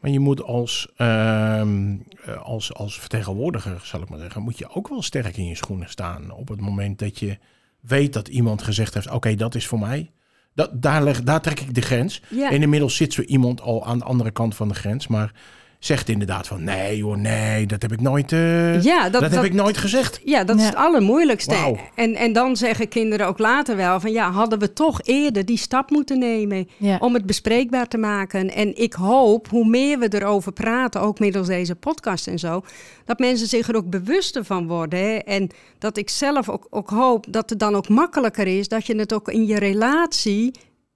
Maar 0.00 0.10
je 0.10 0.20
moet 0.20 0.42
als, 0.42 0.88
ehm, 0.96 1.96
eh, 2.24 2.42
als, 2.42 2.74
als 2.74 3.00
vertegenwoordiger, 3.00 3.80
zal 3.84 4.02
ik 4.02 4.08
maar 4.08 4.18
zeggen, 4.18 4.42
moet 4.42 4.58
je 4.58 4.68
ook 4.68 4.88
wel 4.88 5.02
sterk 5.02 5.36
in 5.36 5.46
je 5.46 5.54
schoenen 5.54 5.88
staan. 5.88 6.30
Op 6.30 6.48
het 6.48 6.60
moment 6.60 6.98
dat 6.98 7.18
je 7.18 7.38
weet 7.80 8.12
dat 8.12 8.28
iemand 8.28 8.62
gezegd 8.62 8.94
heeft, 8.94 9.10
oké, 9.10 9.34
dat 9.34 9.54
is 9.54 9.66
voor 9.66 9.78
mij. 9.78 10.10
Dat, 10.54 10.82
daar, 10.82 11.02
leg, 11.02 11.22
daar 11.22 11.40
trek 11.40 11.60
ik 11.60 11.74
de 11.74 11.80
grens. 11.80 12.22
Ja. 12.28 12.50
En 12.50 12.62
inmiddels 12.62 12.96
zit 12.96 13.12
zo 13.12 13.22
iemand 13.22 13.60
al 13.60 13.86
aan 13.86 13.98
de 13.98 14.04
andere 14.04 14.30
kant 14.30 14.54
van 14.54 14.68
de 14.68 14.74
grens, 14.74 15.06
maar 15.06 15.32
zegt 15.80 16.08
inderdaad 16.08 16.46
van, 16.46 16.64
nee 16.64 17.02
hoor, 17.02 17.18
nee, 17.18 17.66
dat 17.66 17.82
heb 17.82 17.92
ik 17.92 18.00
nooit, 18.00 18.32
eh, 18.32 18.82
ja, 18.82 19.08
dat, 19.08 19.20
dat, 19.20 19.30
heb 19.30 19.44
ik 19.44 19.52
nooit 19.52 19.76
gezegd. 19.76 20.20
Ja, 20.24 20.44
dat 20.44 20.58
is 20.58 20.64
het 20.64 20.74
allermoeilijkste. 20.74 21.76
En, 21.94 22.14
en 22.14 22.32
dan 22.32 22.56
zeggen 22.56 22.88
kinderen 22.88 23.26
ook 23.26 23.38
later 23.38 23.76
wel 23.76 24.00
van 24.00 24.12
ja, 24.12 24.30
hadden 24.30 24.58
we 24.58 24.72
toch 24.72 25.00
eerder 25.02 25.44
die 25.44 25.56
stap 25.56 25.90
moeten 25.90 26.18
nemen 26.18 26.68
Ja. 26.76 26.96
om 27.00 27.14
het 27.14 27.26
bespreekbaar 27.26 27.88
te 27.88 27.98
maken. 27.98 28.54
En 28.54 28.76
ik 28.76 28.92
hoop, 28.92 29.48
hoe 29.48 29.68
meer 29.68 29.98
we 29.98 30.14
erover 30.14 30.52
praten, 30.52 31.00
ook 31.00 31.18
middels 31.18 31.46
deze 31.46 31.74
podcast 31.74 32.26
en 32.26 32.38
zo, 32.38 32.62
dat 33.04 33.18
mensen 33.18 33.46
zich 33.46 33.68
er 33.68 33.76
ook 33.76 33.90
bewuster 33.90 34.44
van 34.44 34.66
worden. 34.66 34.98
Hè? 34.98 35.16
En 35.16 35.50
dat 35.78 35.96
ik 35.96 36.10
zelf 36.10 36.48
ook, 36.48 36.66
ook 36.70 36.90
hoop 36.90 37.26
dat 37.28 37.50
het 37.50 37.58
dan 37.58 37.74
ook 37.74 37.88
makkelijker 37.88 38.46
is 38.46 38.68
dat 38.68 38.86
je 38.86 38.96
het 38.96 39.12
ook 39.12 39.28
in 39.28 39.46
je 39.46 39.58
relatie 39.58 40.52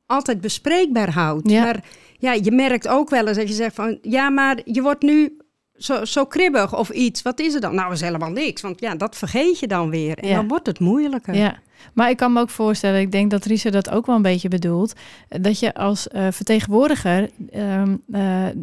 altijd 0.06 0.40
bespreekbaar 0.40 1.10
houdt. 1.12 1.50
Ja. 1.50 1.62
Maar 1.62 1.84
ja, 2.18 2.32
je 2.32 2.50
merkt 2.52 2.88
ook 2.88 3.10
wel 3.10 3.26
eens 3.26 3.36
dat 3.36 3.48
je 3.48 3.54
zegt 3.54 3.74
van 3.74 3.98
ja, 4.02 4.30
maar 4.30 4.58
je 4.64 4.82
wordt 4.82 5.02
nu 5.02 5.36
zo, 5.76 6.04
zo 6.04 6.24
kribbig 6.26 6.76
of 6.78 6.90
iets. 6.90 7.22
Wat 7.22 7.40
is 7.40 7.54
er 7.54 7.60
dan? 7.60 7.74
Nou, 7.74 7.92
is 7.92 8.00
helemaal 8.00 8.30
niks. 8.30 8.62
Want 8.62 8.80
ja, 8.80 8.94
dat 8.94 9.16
vergeet 9.16 9.58
je 9.58 9.66
dan 9.66 9.90
weer. 9.90 10.18
En 10.18 10.28
Ja. 10.28 10.34
dan 10.34 10.48
wordt 10.48 10.66
het 10.66 10.78
moeilijker. 10.80 11.34
Ja, 11.34 11.58
maar 11.94 12.10
ik 12.10 12.16
kan 12.16 12.32
me 12.32 12.40
ook 12.40 12.50
voorstellen, 12.50 13.00
ik 13.00 13.12
denk 13.12 13.30
dat 13.30 13.44
Risa 13.44 13.70
dat 13.70 13.90
ook 13.90 14.06
wel 14.06 14.16
een 14.16 14.22
beetje 14.22 14.48
bedoelt, 14.48 14.92
dat 15.28 15.58
je 15.58 15.74
als 15.74 16.08
eh, 16.08 16.26
vertegenwoordiger 16.30 17.30
ehm, 17.50 17.96
eh, 18.12 18.22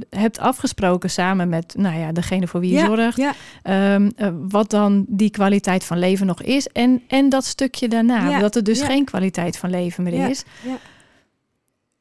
hebt 0.09 0.39
afgesproken 0.39 1.09
samen 1.09 1.49
met 1.49 1.73
nou 1.77 1.99
ja, 1.99 2.11
degene 2.11 2.47
voor 2.47 2.59
wie 2.59 2.69
je 2.71 2.75
Ja, 2.77 2.85
zorgt, 2.85 3.17
Ja, 3.17 3.33
ehm, 3.63 4.09
eh, 4.15 4.27
wat 4.49 4.69
dan 4.69 5.05
die 5.07 5.29
kwaliteit 5.29 5.83
van 5.83 5.99
leven 5.99 6.25
nog 6.25 6.41
is 6.41 6.67
en, 6.67 7.01
en 7.07 7.29
dat 7.29 7.45
stukje 7.45 7.87
daarna, 7.87 8.29
Ja, 8.29 8.39
dat 8.39 8.55
er 8.55 8.63
dus 8.63 8.81
geen 8.81 9.05
kwaliteit 9.05 9.57
van 9.57 9.69
leven 9.69 10.03
meer 10.03 10.13
Ja, 10.15 10.27
is. 10.27 10.43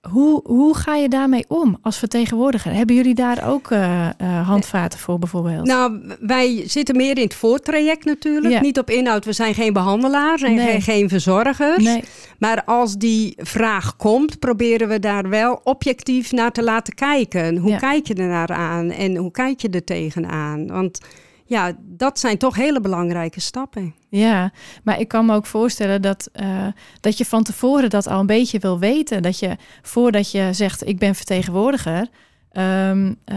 Hoe, 0.09 0.41
hoe 0.45 0.77
ga 0.77 0.95
je 0.97 1.09
daarmee 1.09 1.45
om 1.49 1.79
als 1.83 1.99
vertegenwoordiger? 1.99 2.73
Hebben 2.73 2.97
jullie 2.97 3.15
daar 3.15 3.49
ook 3.49 3.71
eh, 3.71 4.07
eh, 4.09 4.47
handvaten 4.49 4.99
voor 4.99 5.19
bijvoorbeeld? 5.19 5.67
Nou, 5.67 6.01
wij 6.21 6.63
zitten 6.69 6.97
meer 6.97 7.17
in 7.17 7.25
het 7.25 7.35
voortraject 7.35 8.05
natuurlijk. 8.05 8.53
Ja. 8.55 8.61
Niet 8.61 8.79
op 8.79 8.91
inhoud. 8.91 9.25
We 9.25 9.33
zijn 9.33 9.55
geen 9.55 9.73
behandelaars 9.73 10.43
en 10.43 10.55
Nee. 10.55 10.67
geen, 10.71 10.83
geen 10.83 11.09
verzorgers. 11.09 11.85
nee. 11.85 12.05
Maar 12.39 12.65
als 12.65 12.97
die 12.97 13.35
vraag 13.37 13.97
komt, 13.97 14.39
proberen 14.39 14.89
we 14.89 14.99
daar 14.99 15.29
wel 15.29 15.61
objectief 15.65 16.33
naar 16.33 16.53
te 16.53 16.63
laten 16.63 16.95
kijken. 16.95 17.57
Hoe 17.57 17.71
Ja. 17.71 17.77
kijk 17.79 18.07
je 18.07 18.15
er 18.15 18.29
naar 18.29 18.53
aan 18.53 18.91
en 18.91 19.17
hoe 19.17 19.31
kijk 19.31 19.61
je 19.61 19.69
er 19.69 19.85
tegenaan? 19.85 20.67
Want 20.67 20.99
ja, 21.45 21.73
dat 21.79 22.19
zijn 22.19 22.39
toch 22.39 22.57
hele 22.57 22.81
belangrijke 22.81 23.41
stappen. 23.41 23.95
Ja, 24.11 24.53
maar 24.85 25.01
ik 25.01 25.09
kan 25.09 25.27
me 25.27 25.35
ook 25.35 25.47
voorstellen 25.47 26.03
dat, 26.03 26.29
eh, 26.33 26.67
dat 27.01 27.19
je 27.19 27.25
van 27.25 27.43
tevoren 27.43 27.91
dat 27.91 28.07
al 28.07 28.21
een 28.21 28.27
beetje 28.27 28.59
wil 28.59 28.79
weten. 28.79 29.23
Dat 29.23 29.39
je 29.39 29.57
voordat 29.83 30.31
je 30.31 30.49
zegt 30.53 30.87
ik 30.89 30.99
ben 30.99 31.15
vertegenwoordiger, 31.15 32.09
ehm, 32.53 33.13
eh, 33.25 33.37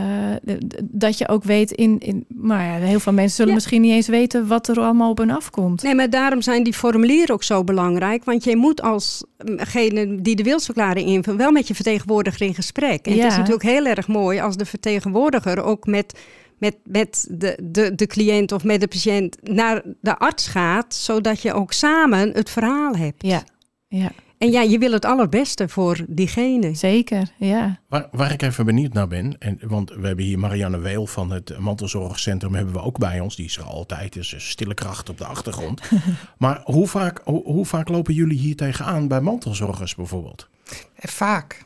dat 0.84 1.18
je 1.18 1.28
ook 1.28 1.44
weet 1.44 1.72
in, 1.72 2.00
in 2.00 2.26
maar 2.28 2.66
ja, 2.66 2.86
heel 2.86 3.00
veel 3.00 3.14
mensen 3.14 3.36
zullen 3.36 3.52
Ja. 3.52 3.58
misschien 3.58 3.82
niet 3.82 3.92
eens 3.92 4.08
weten 4.08 4.48
wat 4.48 4.68
er 4.68 4.80
allemaal 4.80 5.10
op 5.10 5.18
hen 5.18 5.30
afkomt. 5.30 5.84
Nee, 5.84 5.96
maar 5.96 6.10
daarom 6.10 6.42
zijn 6.42 6.64
die 6.64 6.74
formulieren 6.74 7.34
ook 7.36 7.44
zo 7.44 7.64
belangrijk. 7.64 8.24
Want 8.24 8.44
je 8.44 8.56
moet 8.56 8.82
als 8.82 9.24
mm, 9.46 10.22
die 10.24 10.36
de 10.36 10.44
wilsverklaring 10.44 11.08
invult, 11.08 11.38
wel 11.38 11.52
met 11.52 11.68
je 11.68 11.76
vertegenwoordiger 11.76 12.42
in 12.48 12.54
gesprek. 12.56 13.06
En 13.06 13.16
Ja. 13.16 13.22
het 13.24 13.32
is 13.32 13.38
natuurlijk 13.38 13.64
heel 13.66 13.86
erg 13.86 14.08
mooi 14.08 14.40
als 14.40 14.58
de 14.58 14.66
vertegenwoordiger 14.66 15.64
ook 15.64 15.86
met, 15.86 16.20
met, 16.58 16.78
met 16.84 17.28
de, 17.30 17.58
de, 17.63 17.96
de 17.96 18.08
cliënt 18.08 18.52
of 18.52 18.63
met 18.63 18.82
de 18.82 18.88
patiënt 18.88 19.38
naar 19.42 19.82
de 20.02 20.18
arts 20.18 20.48
gaat, 20.48 20.96
zodat 20.96 21.42
je 21.42 21.54
ook 21.54 21.72
samen 21.74 22.32
het 22.32 22.50
verhaal 22.50 22.96
hebt. 22.96 23.22
Ja, 23.26 23.44
ja, 23.88 24.12
En 24.38 24.52
ja, 24.52 24.62
je 24.62 24.78
wil 24.78 24.92
het 24.92 25.06
allerbeste 25.06 25.70
voor 25.70 26.06
diegene. 26.08 26.76
zeker. 26.76 27.30
Ja, 27.38 27.80
Waar, 27.89 28.08
waar 28.12 28.32
ik 28.32 28.42
even 28.42 28.66
benieuwd 28.66 28.94
naar 28.94 29.08
ben, 29.08 29.36
en, 29.39 29.60
want 29.62 29.89
we 29.89 30.08
hebben 30.08 30.26
hier 30.26 30.39
Marianne 30.39 30.80
Weel 30.80 31.08
van 31.08 31.32
het 31.32 31.58
mantelzorgcentrum 31.60 32.54
hebben 32.56 32.74
we 32.74 32.82
ook 32.82 32.98
bij 32.98 33.20
ons. 33.20 33.36
Die 33.36 33.46
is 33.46 33.58
er 33.58 33.63
altijd, 33.63 34.13
dus 34.13 34.34
een 34.34 34.42
stille 34.42 34.74
kracht 34.74 35.10
op 35.10 35.18
de 35.18 35.26
achtergrond. 35.26 35.82
maar 36.38 36.62
hoe 36.63 36.88
vaak, 36.88 37.22
hoe, 37.24 37.44
hoe 37.44 37.66
vaak 37.66 37.89
lopen 37.89 38.13
jullie 38.13 38.38
hier 38.38 38.56
tegenaan 38.56 39.08
bij 39.08 39.22
mantelzorgers 39.22 39.96
bijvoorbeeld? 39.96 40.48
Eh, 40.96 41.10
Vaak. 41.10 41.63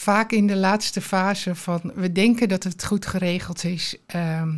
Vaak 0.00 0.32
in 0.32 0.46
de 0.46 0.56
laatste 0.56 1.00
fase 1.00 1.54
van 1.54 1.80
we 1.94 2.12
denken 2.12 2.48
dat 2.48 2.64
het 2.64 2.84
goed 2.84 3.06
geregeld 3.06 3.64
is. 3.64 3.96
ehm, 4.06 4.50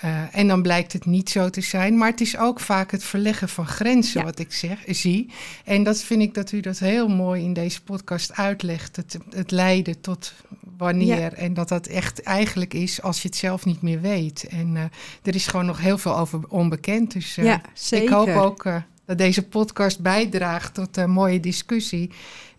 eh, 0.00 0.36
en 0.36 0.48
dan 0.48 0.62
blijkt 0.62 0.92
het 0.92 1.06
niet 1.06 1.30
zo 1.30 1.50
te 1.50 1.60
zijn. 1.60 1.96
Maar 1.98 2.10
het 2.10 2.20
is 2.20 2.36
ook 2.36 2.60
vaak 2.60 2.90
het 2.90 3.04
verleggen 3.04 3.48
van 3.48 3.66
grenzen, 3.66 4.20
Ja. 4.20 4.26
wat 4.26 4.38
ik 4.38 4.52
zeg, 4.52 4.78
zie. 4.86 5.30
En 5.64 5.82
dat 5.82 6.02
vind 6.02 6.22
ik 6.22 6.34
dat 6.34 6.52
u 6.52 6.60
dat 6.60 6.78
heel 6.78 7.08
mooi 7.08 7.42
in 7.42 7.52
deze 7.52 7.82
podcast 7.82 8.36
uitlegt. 8.36 8.96
Het, 8.96 9.18
het 9.30 9.50
leiden 9.50 10.00
tot 10.00 10.32
wanneer. 10.76 11.18
Ja. 11.20 11.32
En 11.32 11.54
dat 11.54 11.68
dat 11.68 11.86
echt 11.86 12.22
eigenlijk 12.22 12.74
is 12.74 13.02
als 13.02 13.22
je 13.22 13.28
het 13.28 13.36
zelf 13.36 13.64
niet 13.64 13.82
meer 13.82 14.00
weet. 14.00 14.46
En 14.50 14.76
eh, 14.76 14.82
er 15.22 15.34
is 15.34 15.46
gewoon 15.46 15.66
nog 15.66 15.80
heel 15.80 15.98
veel 15.98 16.18
over 16.18 16.40
onbekend. 16.48 17.12
Dus 17.12 17.36
eh, 17.36 17.44
ja, 17.44 17.62
ik 17.90 18.08
hoop 18.08 18.28
ook 18.28 18.62
dat 19.04 19.18
deze 19.18 19.42
podcast 19.42 20.00
bijdraagt 20.00 20.74
tot 20.74 20.96
een 20.96 21.10
mooie 21.10 21.40
discussie. 21.40 22.10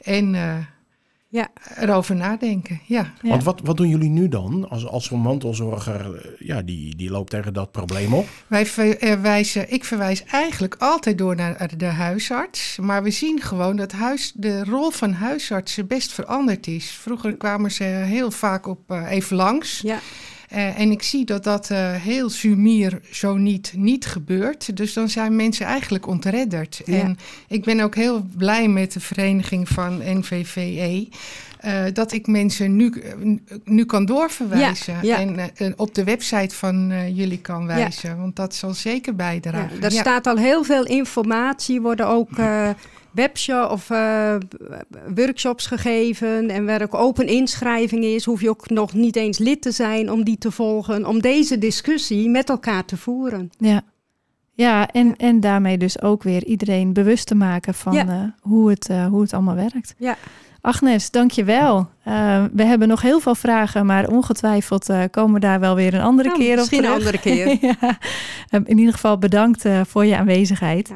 En 0.01 0.35
Ja. 1.31 1.47
erover 1.75 2.15
nadenken. 2.15 2.81
Ja. 2.85 3.13
ja. 3.21 3.29
Want 3.29 3.43
wat, 3.43 3.61
wat 3.63 3.77
doen 3.77 3.89
jullie 3.89 4.09
nu 4.09 4.27
dan 4.27 4.69
als, 4.69 4.85
als 4.85 5.11
een 5.11 5.19
mantelzorger, 5.19 6.15
eh, 6.15 6.47
ja, 6.47 6.61
die, 6.61 6.95
die 6.95 7.09
loopt 7.09 7.29
tegen 7.29 7.53
dat 7.53 7.71
probleem 7.71 8.13
op? 8.13 8.27
Wij 8.47 8.65
verwijzen, 8.65 9.71
ik 9.73 9.83
verwijs 9.83 10.23
eigenlijk 10.23 10.75
altijd 10.79 11.17
door 11.17 11.35
naar 11.35 11.77
de 11.77 11.85
huisarts. 11.85 12.77
Maar 12.81 13.03
we 13.03 13.11
zien 13.11 13.41
gewoon 13.41 13.75
dat 13.75 13.91
huis, 13.91 14.31
de 14.35 14.63
rol 14.63 14.89
van 14.89 15.13
huisartsen 15.13 15.87
best 15.87 16.11
veranderd 16.11 16.67
is. 16.67 16.91
Vroeger 16.91 17.37
kwamen 17.37 17.71
ze 17.71 17.83
heel 17.83 18.31
vaak 18.31 18.67
op 18.67 18.91
eh, 18.91 19.11
even 19.11 19.35
langs. 19.35 19.81
Ja, 19.81 19.99
Eh, 20.49 20.79
en 20.79 20.91
ik 20.91 21.03
zie 21.03 21.25
dat 21.25 21.43
dat 21.43 21.69
eh, 21.69 21.93
heel 21.93 22.29
sumier 22.29 23.01
zo 23.11 23.37
niet, 23.37 23.73
niet 23.75 24.05
gebeurt. 24.05 24.77
Dus 24.77 24.93
dan 24.93 25.09
zijn 25.09 25.35
mensen 25.35 25.65
eigenlijk 25.65 26.07
ontredderd. 26.07 26.81
Ja. 26.85 26.99
En 26.99 27.17
ik 27.47 27.63
ben 27.63 27.79
ook 27.79 27.95
heel 27.95 28.25
blij 28.37 28.67
met 28.67 28.93
de 28.93 28.99
vereniging 28.99 29.69
van 29.69 30.01
NVVE. 30.03 31.07
Eh, 31.59 31.83
dat 31.93 32.11
ik 32.11 32.27
mensen 32.27 32.75
nu, 32.75 32.89
eh, 32.91 33.13
nu 33.63 33.85
kan 33.85 34.05
doorverwijzen. 34.05 34.93
Ja, 34.93 34.99
ja. 35.01 35.17
En 35.19 35.39
eh, 35.55 35.71
op 35.75 35.95
de 35.95 36.03
website 36.03 36.55
van 36.55 36.91
eh, 36.91 37.17
jullie 37.17 37.39
kan 37.41 37.65
wijzen. 37.67 38.17
Want 38.17 38.35
dat 38.35 38.55
zal 38.55 38.73
zeker 38.73 39.11
ja, 39.11 39.17
bijdragen. 39.17 39.81
daar 39.81 39.93
Ja. 39.93 39.99
staat 39.99 40.27
al 40.27 40.37
heel 40.37 40.63
veel 40.63 40.85
informatie. 40.85 41.81
Worden 41.81 42.07
ook 42.07 42.37
eh 42.37 42.69
webshop 43.11 43.71
of 43.71 43.89
eh, 43.89 44.35
workshops 45.15 45.65
gegeven. 45.65 46.49
En 46.49 46.65
waar 46.65 46.81
ook 46.81 46.95
open 46.95 47.27
inschrijving 47.27 48.03
is, 48.03 48.25
hoef 48.25 48.41
je 48.41 48.49
ook 48.49 48.69
nog 48.69 48.93
niet 48.93 49.15
eens 49.15 49.37
lid 49.37 49.61
te 49.61 49.71
zijn 49.71 50.11
om 50.11 50.23
die 50.23 50.37
te 50.37 50.51
volgen. 50.51 51.05
Om 51.05 51.21
deze 51.21 51.57
discussie 51.57 52.29
met 52.29 52.49
elkaar 52.49 52.85
te 52.85 52.97
voeren. 52.97 53.51
Ja, 53.57 53.81
ja 54.53 54.87
en, 54.87 55.15
en 55.17 55.39
daarmee 55.39 55.77
dus 55.77 56.01
ook 56.01 56.23
weer 56.23 56.45
iedereen 56.45 56.93
bewust 56.93 57.27
te 57.27 57.35
maken 57.35 57.73
van 57.73 57.93
Ja. 57.93 58.07
eh, 58.07 58.23
hoe, 58.51 58.69
het, 58.69 58.89
eh, 58.89 59.05
hoe 59.05 59.21
het 59.21 59.33
allemaal 59.33 59.55
werkt. 59.55 59.95
Ja. 59.97 60.17
Agnes, 60.61 61.11
dankjewel. 61.11 61.89
Uh, 62.07 62.43
we 62.53 62.63
hebben 62.63 62.87
nog 62.87 63.01
heel 63.01 63.19
veel 63.19 63.35
vragen, 63.35 63.85
maar 63.85 64.07
ongetwijfeld 64.07 64.89
eh, 64.89 64.99
komen 65.11 65.33
we 65.33 65.39
daar 65.39 65.59
wel 65.59 65.75
weer 65.75 65.93
een 65.93 66.01
andere 66.01 66.27
Nou, 66.27 66.39
keer 66.39 66.51
op 66.51 66.57
misschien 66.57 66.83
een 66.83 66.99
terug. 66.99 66.99
andere 66.99 67.17
keer. 67.19 67.57
ja. 67.79 67.97
In 68.65 68.77
ieder 68.77 68.93
geval 68.93 69.17
bedankt 69.17 69.65
eh, 69.65 69.79
voor 69.87 70.05
je 70.05 70.17
aanwezigheid. 70.17 70.87
Ja. 70.87 70.95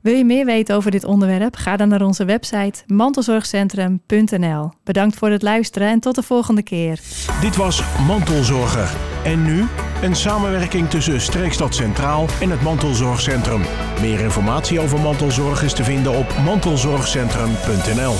Wil 0.00 0.14
je 0.14 0.24
meer 0.24 0.44
weten 0.44 0.76
over 0.76 0.90
dit 0.90 1.04
onderwerp? 1.04 1.56
Ga 1.56 1.76
dan 1.76 1.88
naar 1.88 2.02
onze 2.02 2.24
website 2.24 2.82
mantelzorgcentrum.nl. 2.86 4.70
Bedankt 4.84 5.16
voor 5.16 5.30
het 5.30 5.42
luisteren 5.42 5.88
en 5.88 6.00
tot 6.00 6.14
de 6.14 6.22
volgende 6.22 6.62
keer. 6.62 6.98
Dit 7.40 7.56
was 7.56 7.82
Mantelzorger. 8.06 8.90
En 9.24 9.42
nu 9.42 9.64
een 10.02 10.14
samenwerking 10.16 10.90
tussen 10.90 11.20
Streekstad 11.20 11.74
Centraal 11.74 12.26
en 12.40 12.50
het 12.50 12.62
Mantelzorgcentrum. 12.62 13.62
Meer 14.00 14.20
informatie 14.20 14.80
over 14.80 15.00
mantelzorg 15.00 15.62
is 15.62 15.72
te 15.72 15.84
vinden 15.84 16.18
op 16.18 16.34
mantelzorgcentrum.nl. 16.44 18.14